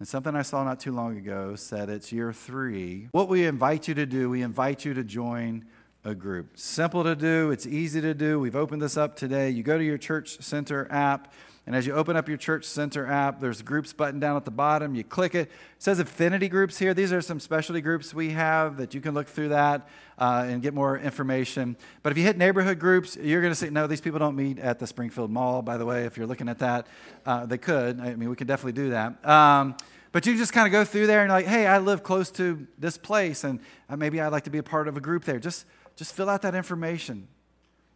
And 0.00 0.08
something 0.08 0.34
I 0.34 0.42
saw 0.42 0.64
not 0.64 0.80
too 0.80 0.90
long 0.90 1.16
ago 1.16 1.54
said 1.54 1.90
it's 1.90 2.10
year 2.10 2.32
three. 2.32 3.06
What 3.12 3.28
we 3.28 3.46
invite 3.46 3.86
you 3.86 3.94
to 3.94 4.04
do, 4.04 4.28
we 4.28 4.42
invite 4.42 4.84
you 4.84 4.94
to 4.94 5.04
join 5.04 5.64
a 6.04 6.12
group. 6.12 6.58
Simple 6.58 7.04
to 7.04 7.14
do, 7.14 7.52
it's 7.52 7.64
easy 7.64 8.00
to 8.00 8.14
do. 8.14 8.40
We've 8.40 8.56
opened 8.56 8.82
this 8.82 8.96
up 8.96 9.14
today. 9.14 9.50
You 9.50 9.62
go 9.62 9.78
to 9.78 9.84
your 9.84 9.96
Church 9.96 10.42
Center 10.42 10.88
app. 10.90 11.32
And 11.66 11.74
as 11.74 11.86
you 11.86 11.94
open 11.94 12.14
up 12.14 12.28
your 12.28 12.36
Church 12.36 12.66
Center 12.66 13.06
app, 13.06 13.40
there's 13.40 13.62
groups 13.62 13.94
button 13.94 14.20
down 14.20 14.36
at 14.36 14.44
the 14.44 14.50
bottom. 14.50 14.94
You 14.94 15.02
click 15.02 15.34
it. 15.34 15.48
It 15.48 15.50
says 15.78 15.98
affinity 15.98 16.48
groups 16.48 16.78
here. 16.78 16.92
These 16.92 17.10
are 17.10 17.22
some 17.22 17.40
specialty 17.40 17.80
groups 17.80 18.12
we 18.12 18.30
have 18.30 18.76
that 18.76 18.92
you 18.92 19.00
can 19.00 19.14
look 19.14 19.28
through 19.28 19.48
that 19.48 19.88
uh, 20.18 20.44
and 20.46 20.60
get 20.60 20.74
more 20.74 20.98
information. 20.98 21.76
But 22.02 22.12
if 22.12 22.18
you 22.18 22.24
hit 22.24 22.36
neighborhood 22.36 22.78
groups, 22.78 23.16
you're 23.16 23.40
going 23.40 23.52
to 23.52 23.58
see 23.58 23.70
no, 23.70 23.86
these 23.86 24.02
people 24.02 24.18
don't 24.18 24.36
meet 24.36 24.58
at 24.58 24.78
the 24.78 24.86
Springfield 24.86 25.30
Mall, 25.30 25.62
by 25.62 25.78
the 25.78 25.86
way. 25.86 26.04
If 26.04 26.18
you're 26.18 26.26
looking 26.26 26.50
at 26.50 26.58
that, 26.58 26.86
uh, 27.24 27.46
they 27.46 27.56
could. 27.56 27.98
I 27.98 28.14
mean, 28.14 28.28
we 28.28 28.36
could 28.36 28.46
definitely 28.46 28.72
do 28.72 28.90
that. 28.90 29.26
Um, 29.26 29.74
but 30.12 30.26
you 30.26 30.36
just 30.36 30.52
kind 30.52 30.66
of 30.66 30.72
go 30.72 30.84
through 30.84 31.06
there 31.06 31.22
and 31.22 31.30
like, 31.30 31.46
hey, 31.46 31.66
I 31.66 31.78
live 31.78 32.02
close 32.02 32.30
to 32.32 32.66
this 32.78 32.98
place, 32.98 33.42
and 33.42 33.58
uh, 33.88 33.96
maybe 33.96 34.20
I'd 34.20 34.28
like 34.28 34.44
to 34.44 34.50
be 34.50 34.58
a 34.58 34.62
part 34.62 34.86
of 34.86 34.98
a 34.98 35.00
group 35.00 35.24
there. 35.24 35.38
Just, 35.38 35.64
just 35.96 36.14
fill 36.14 36.28
out 36.28 36.42
that 36.42 36.54
information. 36.54 37.26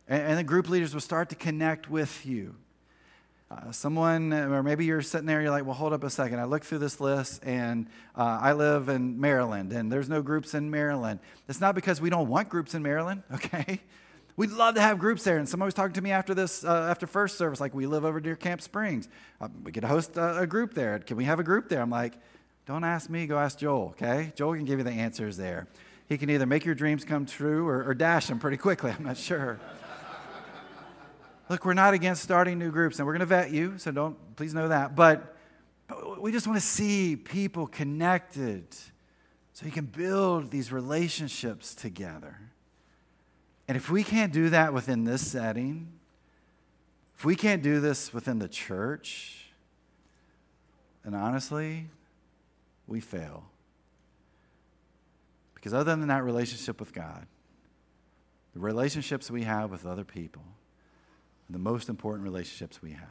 And, 0.09 0.23
and 0.23 0.39
the 0.39 0.43
group 0.43 0.71
leaders 0.71 0.95
will 0.95 1.03
start 1.03 1.29
to 1.29 1.37
connect 1.37 1.91
with 1.91 2.25
you. 2.25 2.57
Uh, 3.51 3.73
someone, 3.73 4.31
or 4.33 4.63
maybe 4.63 4.85
you're 4.85 5.01
sitting 5.01 5.27
there, 5.27 5.41
you're 5.41 5.51
like, 5.51 5.65
well, 5.65 5.75
hold 5.75 5.95
up 5.95 6.05
a 6.05 6.11
second. 6.11 6.39
I 6.39 6.45
looked 6.45 6.67
through 6.67 6.81
this 6.81 7.01
list 7.01 7.43
and 7.43 7.87
uh, 8.15 8.39
I 8.43 8.53
live 8.53 8.91
in 8.91 9.19
Maryland 9.19 9.73
and 9.73 9.91
there's 9.91 10.09
no 10.11 10.21
groups 10.21 10.53
in 10.53 10.71
Maryland. 10.71 11.19
It's 11.49 11.61
not 11.61 11.75
because 11.75 11.99
we 11.99 12.11
don't 12.11 12.29
want 12.29 12.51
groups 12.51 12.75
in 12.75 12.83
Maryland, 12.83 13.23
okay? 13.33 13.81
We'd 14.37 14.51
love 14.51 14.75
to 14.75 14.83
have 14.83 14.99
groups 14.99 15.25
there. 15.25 15.39
And 15.39 15.49
someone 15.49 15.67
was 15.67 15.73
talking 15.73 15.95
to 15.95 16.03
me 16.03 16.11
after 16.11 16.35
this, 16.35 16.63
uh, 16.63 16.89
after 16.91 17.07
first 17.07 17.39
service, 17.39 17.59
like, 17.59 17.75
we 17.75 17.87
live 17.87 18.05
over 18.05 18.21
near 18.21 18.37
Camp 18.37 18.61
Springs. 18.61 19.09
Uh, 19.41 19.49
we 19.65 19.73
could 19.73 19.83
host 19.83 20.19
a, 20.19 20.41
a 20.41 20.47
group 20.47 20.75
there. 20.75 20.99
Can 20.99 21.17
we 21.17 21.25
have 21.25 21.41
a 21.41 21.43
group 21.43 21.71
there? 21.71 21.81
I'm 21.81 21.91
like, 21.91 22.13
don't 22.67 22.85
ask 22.85 23.09
me, 23.09 23.27
go 23.27 23.39
ask 23.39 23.59
Joel, 23.59 23.95
okay? 24.01 24.31
Joel 24.37 24.57
can 24.57 24.67
give 24.67 24.79
you 24.79 24.85
the 24.85 24.91
answers 24.91 25.39
there. 25.39 25.67
He 26.07 26.19
can 26.19 26.29
either 26.29 26.45
make 26.45 26.67
your 26.67 26.75
dreams 26.75 27.03
come 27.03 27.25
true 27.25 27.67
or, 27.67 27.83
or 27.83 27.95
dash 27.95 28.27
them 28.27 28.39
pretty 28.39 28.59
quickly. 28.59 28.93
I'm 28.97 29.05
not 29.05 29.17
sure. 29.17 29.59
Look, 31.49 31.65
we're 31.65 31.75
not 31.75 31.95
against 31.95 32.23
starting 32.23 32.59
new 32.59 32.71
groups, 32.71 32.99
and 32.99 33.07
we're 33.07 33.15
going 33.15 33.21
to 33.21 33.27
vet 33.27 33.51
you, 33.51 33.79
so 33.79 33.91
don't, 33.91 34.37
please 34.37 34.53
know 34.53 34.69
that. 34.69 34.95
But, 34.95 35.37
but 35.87 36.21
we 36.21 36.31
just 36.31 36.47
want 36.47 36.61
to 36.61 36.67
see 36.67 37.17
people 37.17 37.67
connected 37.67 38.67
so 39.55 39.67
you 39.67 39.73
can 39.73 39.87
build 39.87 40.51
these 40.51 40.71
relationships 40.71 41.75
together. 41.75 42.39
And 43.67 43.77
if 43.77 43.91
we 43.91 44.05
can't 44.05 44.33
do 44.33 44.51
that 44.51 44.73
within 44.73 45.05
this 45.05 45.27
setting, 45.27 45.89
if 47.17 47.25
we 47.25 47.35
can't 47.35 47.63
do 47.63 47.81
this 47.81 48.13
within 48.15 48.39
the 48.39 48.49
church, 48.49 49.51
then 51.05 51.15
honestly, 51.15 51.89
we 52.87 53.01
fail. 53.01 53.45
Because 55.55 55.75
other 55.75 55.97
than 55.97 56.07
that 56.09 56.23
relationship 56.23 56.79
with 56.79 56.93
God, 56.93 57.27
the 58.55 58.61
relationships 58.61 59.31
we 59.31 59.43
have 59.43 59.71
with 59.71 59.85
other 59.85 60.05
people, 60.05 60.43
the 61.51 61.59
most 61.59 61.89
important 61.89 62.25
relationships 62.25 62.83
we 62.83 62.93
have. 62.93 63.09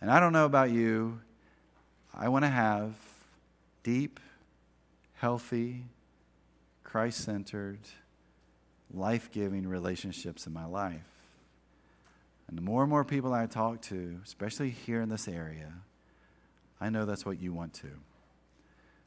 And 0.00 0.10
I 0.10 0.20
don't 0.20 0.32
know 0.32 0.44
about 0.44 0.70
you, 0.70 1.20
I 2.12 2.28
want 2.28 2.44
to 2.44 2.50
have 2.50 2.94
deep, 3.82 4.20
healthy, 5.14 5.84
Christ 6.82 7.24
centered, 7.24 7.80
life 8.92 9.30
giving 9.32 9.66
relationships 9.66 10.46
in 10.46 10.52
my 10.52 10.66
life. 10.66 11.08
And 12.48 12.58
the 12.58 12.62
more 12.62 12.82
and 12.82 12.90
more 12.90 13.04
people 13.04 13.32
I 13.32 13.46
talk 13.46 13.80
to, 13.82 14.20
especially 14.22 14.70
here 14.70 15.00
in 15.00 15.08
this 15.08 15.26
area, 15.26 15.72
I 16.80 16.90
know 16.90 17.06
that's 17.06 17.24
what 17.24 17.40
you 17.40 17.52
want 17.52 17.72
to. 17.74 17.88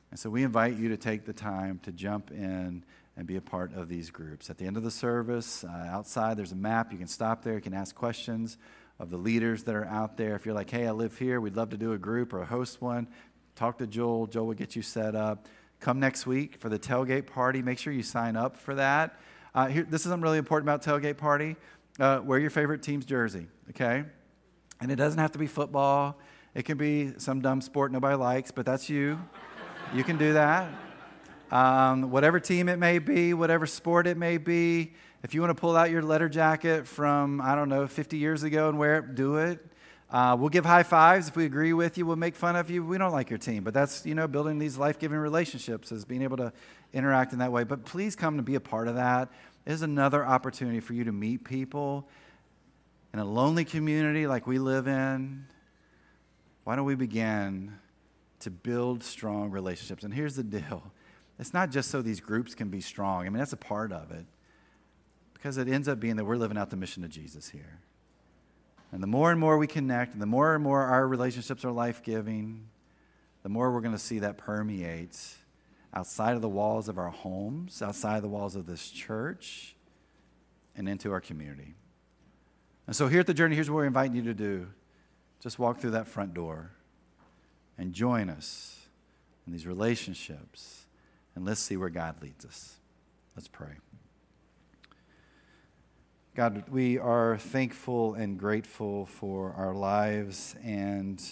And 0.09 0.19
so 0.19 0.29
we 0.29 0.43
invite 0.43 0.77
you 0.77 0.89
to 0.89 0.97
take 0.97 1.25
the 1.25 1.33
time 1.33 1.79
to 1.83 1.91
jump 1.91 2.31
in 2.31 2.83
and 3.17 3.25
be 3.25 3.35
a 3.35 3.41
part 3.41 3.73
of 3.73 3.89
these 3.89 4.11
groups. 4.11 4.49
At 4.49 4.59
the 4.59 4.65
end 4.65 4.77
of 4.77 4.83
the 4.83 4.91
service, 4.91 5.63
uh, 5.63 5.87
outside, 5.89 6.37
there's 6.37 6.51
a 6.51 6.55
map. 6.55 6.91
You 6.91 6.99
can 6.99 7.07
stop 7.07 7.43
there. 7.43 7.55
You 7.55 7.61
can 7.61 7.73
ask 7.73 7.95
questions 7.95 8.57
of 8.99 9.09
the 9.09 9.17
leaders 9.17 9.63
that 9.63 9.75
are 9.75 9.85
out 9.85 10.17
there. 10.17 10.35
If 10.35 10.45
you're 10.45 10.55
like, 10.55 10.69
hey, 10.69 10.87
I 10.87 10.91
live 10.91 11.17
here, 11.17 11.41
we'd 11.41 11.55
love 11.55 11.71
to 11.71 11.77
do 11.77 11.93
a 11.93 11.97
group 11.97 12.31
or 12.33 12.45
host 12.45 12.81
one, 12.81 13.07
talk 13.55 13.79
to 13.79 13.87
Joel. 13.87 14.27
Joel 14.27 14.47
will 14.47 14.53
get 14.53 14.75
you 14.75 14.83
set 14.83 15.15
up. 15.15 15.47
Come 15.79 15.99
next 15.99 16.25
week 16.25 16.57
for 16.57 16.69
the 16.69 16.79
tailgate 16.79 17.27
party. 17.27 17.61
Make 17.61 17.79
sure 17.79 17.91
you 17.91 18.03
sign 18.03 18.35
up 18.35 18.55
for 18.55 18.75
that. 18.75 19.19
Uh, 19.53 19.67
here, 19.67 19.83
this 19.83 20.01
is 20.01 20.09
something 20.09 20.21
really 20.21 20.37
important 20.37 20.69
about 20.69 20.83
tailgate 20.83 21.17
party. 21.17 21.55
Uh, 21.99 22.21
wear 22.23 22.37
your 22.37 22.49
favorite 22.51 22.83
team's 22.83 23.05
jersey, 23.05 23.47
okay? 23.71 24.03
And 24.79 24.91
it 24.91 24.95
doesn't 24.95 25.19
have 25.19 25.31
to 25.31 25.39
be 25.39 25.47
football. 25.47 26.19
It 26.53 26.65
can 26.65 26.77
be 26.77 27.13
some 27.17 27.41
dumb 27.41 27.61
sport 27.61 27.91
nobody 27.91 28.15
likes, 28.15 28.51
but 28.51 28.65
that's 28.65 28.89
you. 28.89 29.19
you 29.93 30.03
can 30.03 30.17
do 30.17 30.33
that. 30.33 30.86
Um, 31.51 32.11
whatever 32.11 32.39
team 32.39 32.67
it 32.67 32.77
may 32.77 32.99
be, 32.99 33.33
whatever 33.33 33.65
sport 33.65 34.07
it 34.07 34.17
may 34.17 34.37
be. 34.37 34.93
If 35.23 35.33
you 35.33 35.41
want 35.41 35.55
to 35.55 35.59
pull 35.59 35.75
out 35.75 35.89
your 35.89 36.01
letter 36.01 36.29
jacket 36.29 36.87
from, 36.87 37.41
I 37.41 37.55
don't 37.55 37.69
know, 37.69 37.87
50 37.87 38.17
years 38.17 38.43
ago 38.43 38.69
and 38.69 38.77
wear 38.77 38.99
it, 38.99 39.15
do 39.15 39.37
it. 39.37 39.65
Uh, 40.09 40.37
we'll 40.39 40.49
give 40.49 40.63
high 40.63 40.83
fives 40.83 41.27
if 41.27 41.35
we 41.35 41.43
agree 41.43 41.73
with 41.73 41.97
you. 41.97 42.05
We'll 42.05 42.15
make 42.15 42.35
fun 42.35 42.55
of 42.55 42.69
you. 42.69 42.83
We 42.83 42.97
don't 42.97 43.11
like 43.11 43.29
your 43.29 43.39
team, 43.39 43.63
but 43.63 43.73
that's 43.73 44.05
you 44.05 44.15
know 44.15 44.25
building 44.25 44.57
these 44.57 44.77
life-giving 44.77 45.17
relationships 45.17 45.91
is 45.91 46.05
being 46.05 46.21
able 46.21 46.37
to 46.37 46.53
interact 46.93 47.33
in 47.33 47.39
that 47.39 47.51
way. 47.51 47.65
But 47.65 47.83
please 47.83 48.15
come 48.15 48.37
to 48.37 48.43
be 48.43 48.55
a 48.55 48.61
part 48.61 48.87
of 48.87 48.95
that. 48.95 49.29
It 49.65 49.73
is 49.73 49.81
another 49.81 50.25
opportunity 50.25 50.79
for 50.79 50.93
you 50.93 51.03
to 51.03 51.11
meet 51.11 51.43
people 51.43 52.07
in 53.13 53.19
a 53.19 53.25
lonely 53.25 53.65
community 53.65 54.27
like 54.27 54.47
we 54.47 54.59
live 54.59 54.87
in. 54.87 55.45
Why 56.63 56.77
don't 56.77 56.85
we 56.85 56.95
begin 56.95 57.73
to 58.39 58.49
build 58.49 59.03
strong 59.03 59.51
relationships? 59.51 60.05
And 60.05 60.13
here's 60.13 60.37
the 60.37 60.43
deal: 60.43 60.83
it's 61.39 61.53
not 61.53 61.71
just 61.71 61.91
so 61.91 62.01
these 62.01 62.19
groups 62.19 62.55
can 62.55 62.69
be 62.69 62.81
strong. 62.81 63.25
I 63.25 63.29
mean 63.29 63.39
that's 63.39 63.53
a 63.53 63.57
part 63.57 63.91
of 63.91 64.11
it, 64.11 64.25
because 65.33 65.57
it 65.57 65.67
ends 65.67 65.87
up 65.87 65.99
being 65.99 66.15
that 66.15 66.25
we're 66.25 66.37
living 66.37 66.57
out 66.57 66.69
the 66.69 66.77
mission 66.77 67.03
of 67.03 67.09
Jesus 67.09 67.49
here. 67.49 67.79
And 68.91 69.03
the 69.03 69.07
more 69.07 69.31
and 69.31 69.39
more 69.39 69.57
we 69.57 69.67
connect, 69.67 70.13
and 70.13 70.21
the 70.21 70.27
more 70.27 70.55
and 70.55 70.63
more 70.63 70.81
our 70.81 71.07
relationships 71.07 71.65
are 71.65 71.71
life 71.71 72.01
giving, 72.03 72.67
the 73.43 73.49
more 73.49 73.71
we're 73.71 73.81
going 73.81 73.93
to 73.93 73.99
see 73.99 74.19
that 74.19 74.37
permeate 74.37 75.17
outside 75.93 76.35
of 76.35 76.41
the 76.41 76.49
walls 76.49 76.89
of 76.89 76.97
our 76.97 77.09
homes, 77.09 77.81
outside 77.81 78.17
of 78.17 78.21
the 78.21 78.27
walls 78.29 78.55
of 78.55 78.65
this 78.65 78.89
church, 78.89 79.75
and 80.75 80.87
into 80.87 81.11
our 81.11 81.19
community. 81.19 81.75
And 82.85 82.95
so, 82.95 83.07
here 83.07 83.19
at 83.19 83.27
the 83.27 83.33
journey, 83.33 83.55
here's 83.55 83.69
what 83.69 83.77
we're 83.77 83.85
inviting 83.85 84.15
you 84.15 84.23
to 84.23 84.33
do 84.33 84.67
just 85.39 85.59
walk 85.59 85.79
through 85.79 85.91
that 85.91 86.07
front 86.07 86.33
door 86.33 86.71
and 87.77 87.93
join 87.93 88.29
us 88.29 88.87
in 89.45 89.53
these 89.53 89.67
relationships, 89.67 90.86
and 91.37 91.45
let's 91.45 91.61
see 91.61 91.77
where 91.77 91.89
God 91.89 92.19
leads 92.19 92.43
us. 92.45 92.77
Let's 93.35 93.47
pray. 93.47 93.73
God, 96.35 96.63
we 96.71 96.97
are 96.97 97.37
thankful 97.37 98.15
and 98.15 98.39
grateful 98.39 99.05
for 99.05 99.53
our 99.53 99.75
lives. 99.75 100.55
And 100.63 101.23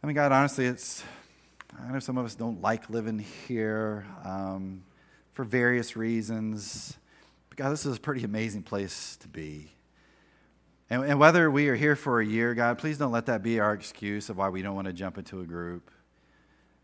I 0.00 0.06
mean, 0.06 0.14
God, 0.14 0.30
honestly, 0.30 0.66
it's, 0.66 1.02
I 1.76 1.90
know 1.90 1.98
some 1.98 2.16
of 2.16 2.24
us 2.24 2.36
don't 2.36 2.62
like 2.62 2.88
living 2.88 3.18
here 3.48 4.06
um, 4.24 4.84
for 5.32 5.44
various 5.44 5.96
reasons. 5.96 6.96
But 7.48 7.58
God, 7.58 7.70
this 7.70 7.84
is 7.84 7.96
a 7.96 8.00
pretty 8.00 8.22
amazing 8.22 8.62
place 8.62 9.16
to 9.22 9.28
be. 9.28 9.72
And, 10.88 11.02
and 11.02 11.18
whether 11.18 11.50
we 11.50 11.68
are 11.68 11.74
here 11.74 11.96
for 11.96 12.20
a 12.20 12.24
year, 12.24 12.54
God, 12.54 12.78
please 12.78 12.96
don't 12.96 13.10
let 13.10 13.26
that 13.26 13.42
be 13.42 13.58
our 13.58 13.74
excuse 13.74 14.30
of 14.30 14.36
why 14.36 14.50
we 14.50 14.62
don't 14.62 14.76
want 14.76 14.86
to 14.86 14.92
jump 14.92 15.18
into 15.18 15.40
a 15.40 15.44
group. 15.44 15.90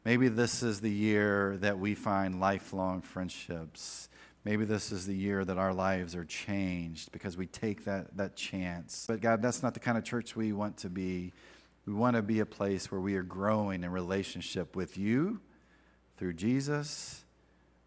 Maybe 0.08 0.28
this 0.28 0.62
is 0.62 0.80
the 0.80 0.90
year 0.90 1.58
that 1.58 1.78
we 1.78 1.94
find 1.94 2.40
lifelong 2.40 3.02
friendships 3.02 4.08
Maybe 4.48 4.64
this 4.64 4.92
is 4.92 5.06
the 5.06 5.14
year 5.14 5.44
that 5.44 5.58
our 5.58 5.74
lives 5.74 6.14
are 6.14 6.24
changed 6.24 7.12
because 7.12 7.36
we 7.36 7.46
take 7.46 7.84
that, 7.84 8.16
that 8.16 8.34
chance. 8.34 9.04
But 9.06 9.20
God, 9.20 9.42
that's 9.42 9.62
not 9.62 9.74
the 9.74 9.80
kind 9.80 9.98
of 9.98 10.04
church 10.04 10.36
we 10.36 10.54
want 10.54 10.78
to 10.78 10.88
be. 10.88 11.34
We 11.84 11.92
want 11.92 12.16
to 12.16 12.22
be 12.22 12.40
a 12.40 12.46
place 12.46 12.90
where 12.90 13.00
we 13.00 13.14
are 13.16 13.22
growing 13.22 13.84
in 13.84 13.90
relationship 13.90 14.74
with 14.74 14.96
you 14.96 15.40
through 16.16 16.32
Jesus 16.32 17.26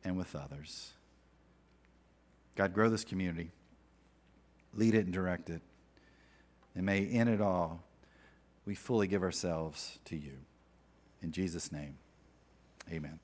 and 0.03 0.17
with 0.17 0.35
others. 0.35 0.91
God, 2.55 2.75
grow 2.75 2.89
this 2.89 3.03
community, 3.03 3.49
lead 4.75 4.93
it 4.93 5.05
and 5.05 5.13
direct 5.13 5.49
it. 5.49 5.63
And 6.75 6.85
may 6.85 6.99
in 6.99 7.27
it 7.27 7.41
all, 7.41 7.81
we 8.67 8.75
fully 8.75 9.07
give 9.07 9.23
ourselves 9.23 9.97
to 10.05 10.15
you. 10.15 10.37
In 11.23 11.31
Jesus' 11.31 11.71
name, 11.71 11.97
amen. 12.89 13.19